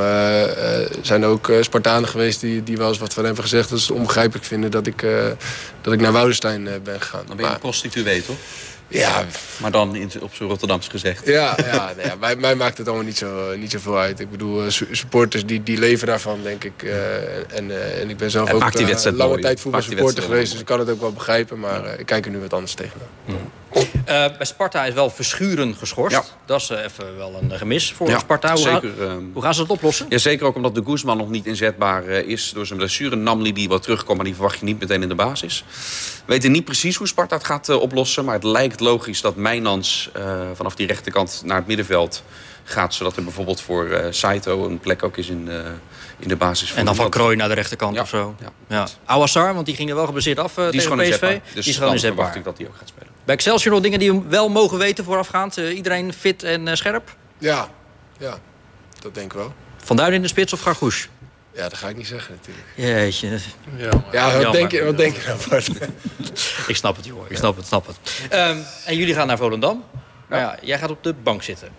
[1.01, 3.86] zijn er ook Spartanen geweest die, die wel eens wat van hebben gezegd dat ze
[3.88, 5.05] het onbegrijpelijk vinden dat ik,
[5.81, 7.23] dat ik naar Woudenstein ben gegaan.
[7.27, 8.36] Dan ben je Maar- een prostituee, toch?
[8.99, 9.25] Ja,
[9.58, 11.25] Maar dan in, op zijn Rotterdams gezegd.
[11.27, 14.19] ja, ja, nee, ja mij, mij maakt het allemaal niet, zo, niet zoveel uit.
[14.19, 16.84] Ik bedoel, eh, su- supporters die, die leven daarvan, denk ik.
[16.84, 17.15] eh,
[17.58, 19.41] en, eh, en ik ben zelf En ook die eh, wedstrijd lange mooi.
[19.41, 21.60] tijd voetbalsupporter geweest, dus ik kan het ook wel begrijpen.
[21.60, 23.08] Maar ik kijk er nu wat anders tegenaan.
[23.73, 26.15] Eh, bij Sparta is wel Verschuren geschorst.
[26.15, 26.23] Ja.
[26.45, 28.49] Dat is eh, even wel een gemis voor Ja, Sparta.
[28.49, 30.05] Hoe, zeker, gaan, ehm, hoe gaan ze dat oplossen?
[30.09, 33.15] Ja, zeker ook omdat de Guzman nog niet inzetbaar eh, is door zijn blessure.
[33.15, 35.63] Namli die wat terugkomt, maar die verwacht je niet meteen in de basis.
[36.25, 38.25] We weten niet precies hoe Sparta het gaat oplossen.
[38.25, 40.09] Maar het lijkt logisch dat Mijnans
[40.53, 42.23] vanaf die rechterkant naar het middenveld
[42.63, 42.93] gaat.
[42.93, 45.49] Zodat er bijvoorbeeld voor Saito een plek ook is in,
[46.19, 46.73] in de basis.
[46.73, 48.36] En dan van Krooi naar de rechterkant Ja, of zo.
[48.39, 48.51] ja.
[48.67, 48.88] Ja.
[49.05, 51.12] Ouassar, want die ging er wel geblesseerd af eh, Die is tegen gewoon PSV.
[51.12, 51.41] inzetbaar.
[51.53, 53.12] Dus die is gewoon dan verwacht ik dat hij ook gaat spelen.
[53.25, 55.57] Bij Excelsior nog dingen die we wel mogen weten voorafgaand.
[55.57, 57.15] Eh, iedereen fit en eh, scherp?
[57.38, 57.69] Ja,
[58.17, 58.38] ja,
[58.99, 59.53] dat denk ik wel.
[59.78, 61.07] Van Duin in de spits of Gargouche?
[61.51, 62.67] Ja, dat ga ik niet zeggen natuurlijk.
[62.76, 63.39] Jeetje.
[63.78, 65.67] Ja, Ja, wat denk je, wat denk je nou, Bart?
[66.67, 67.30] Ik snap het, joh.
[67.30, 67.97] Ik snap het, snap het.
[68.30, 69.84] Ehm, en jullie gaan naar Volendam.
[70.28, 71.69] Maar ja, jij gaat op de bank zitten.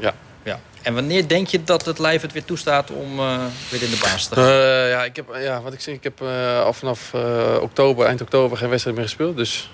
[0.00, 0.14] Ja.
[0.48, 0.60] Ja.
[0.82, 3.98] En wanneer denk je dat het lijf het weer toestaat om eh, weer in de
[4.02, 4.44] baas te gaan?
[4.44, 7.12] Eh, ja, ik heb, ja, wat ik zeg, ik heb eh, al vanaf
[7.60, 9.36] oktober, eind oktober geen wedstrijd meer gespeeld.
[9.36, 9.70] Dus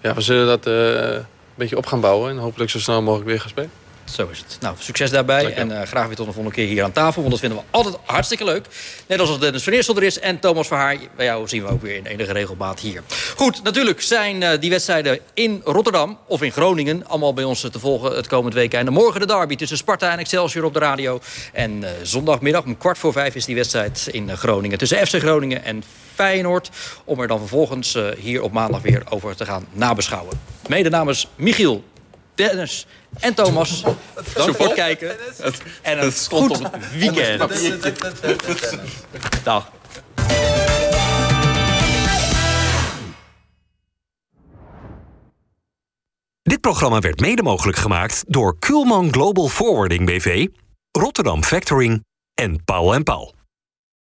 [0.00, 1.24] ja, we zullen dat een
[1.54, 3.70] beetje op gaan bouwen en hopelijk zo snel mogelijk weer gaan spelen.
[4.10, 4.56] Zo is het.
[4.60, 5.54] Nou, succes daarbij.
[5.54, 7.20] En eh, graag weer tot een volgende keer hier aan tafel.
[7.20, 8.66] Want dat vinden we altijd hartstikke leuk.
[9.06, 10.96] Net als Dennis van Eersel er is en Thomas Verhaar.
[11.16, 13.02] Bij jou zien we ook weer in enige regelmaat hier.
[13.36, 17.06] Goed, natuurlijk zijn eh, die wedstrijden in Rotterdam of in Groningen...
[17.06, 18.86] allemaal bij ons te volgen het komend weekend.
[18.86, 21.20] En morgen de derby tussen Sparta en Excelsior op de radio.
[21.52, 24.78] En eh, zondagmiddag om kwart voor vijf is die wedstrijd in Groningen.
[24.78, 25.82] Tussen FC Groningen en
[26.14, 26.70] Feyenoord.
[27.04, 30.40] Om er dan vervolgens hier op maandag weer over te gaan nabeschouwen.
[30.68, 31.84] Mede namens Michiel,
[32.34, 32.86] Dennis
[33.20, 33.82] en Thomas.
[34.34, 35.16] Dank voor het kijken.
[35.82, 36.60] En een goed
[36.92, 37.42] weekend.
[39.44, 39.70] Dag.
[46.42, 50.46] Dit programma werd mede mogelijk gemaakt door Kuhlman Global Forwarding BV,
[50.90, 52.04] Rotterdam Factoring
[52.34, 53.34] en Paul en Paul.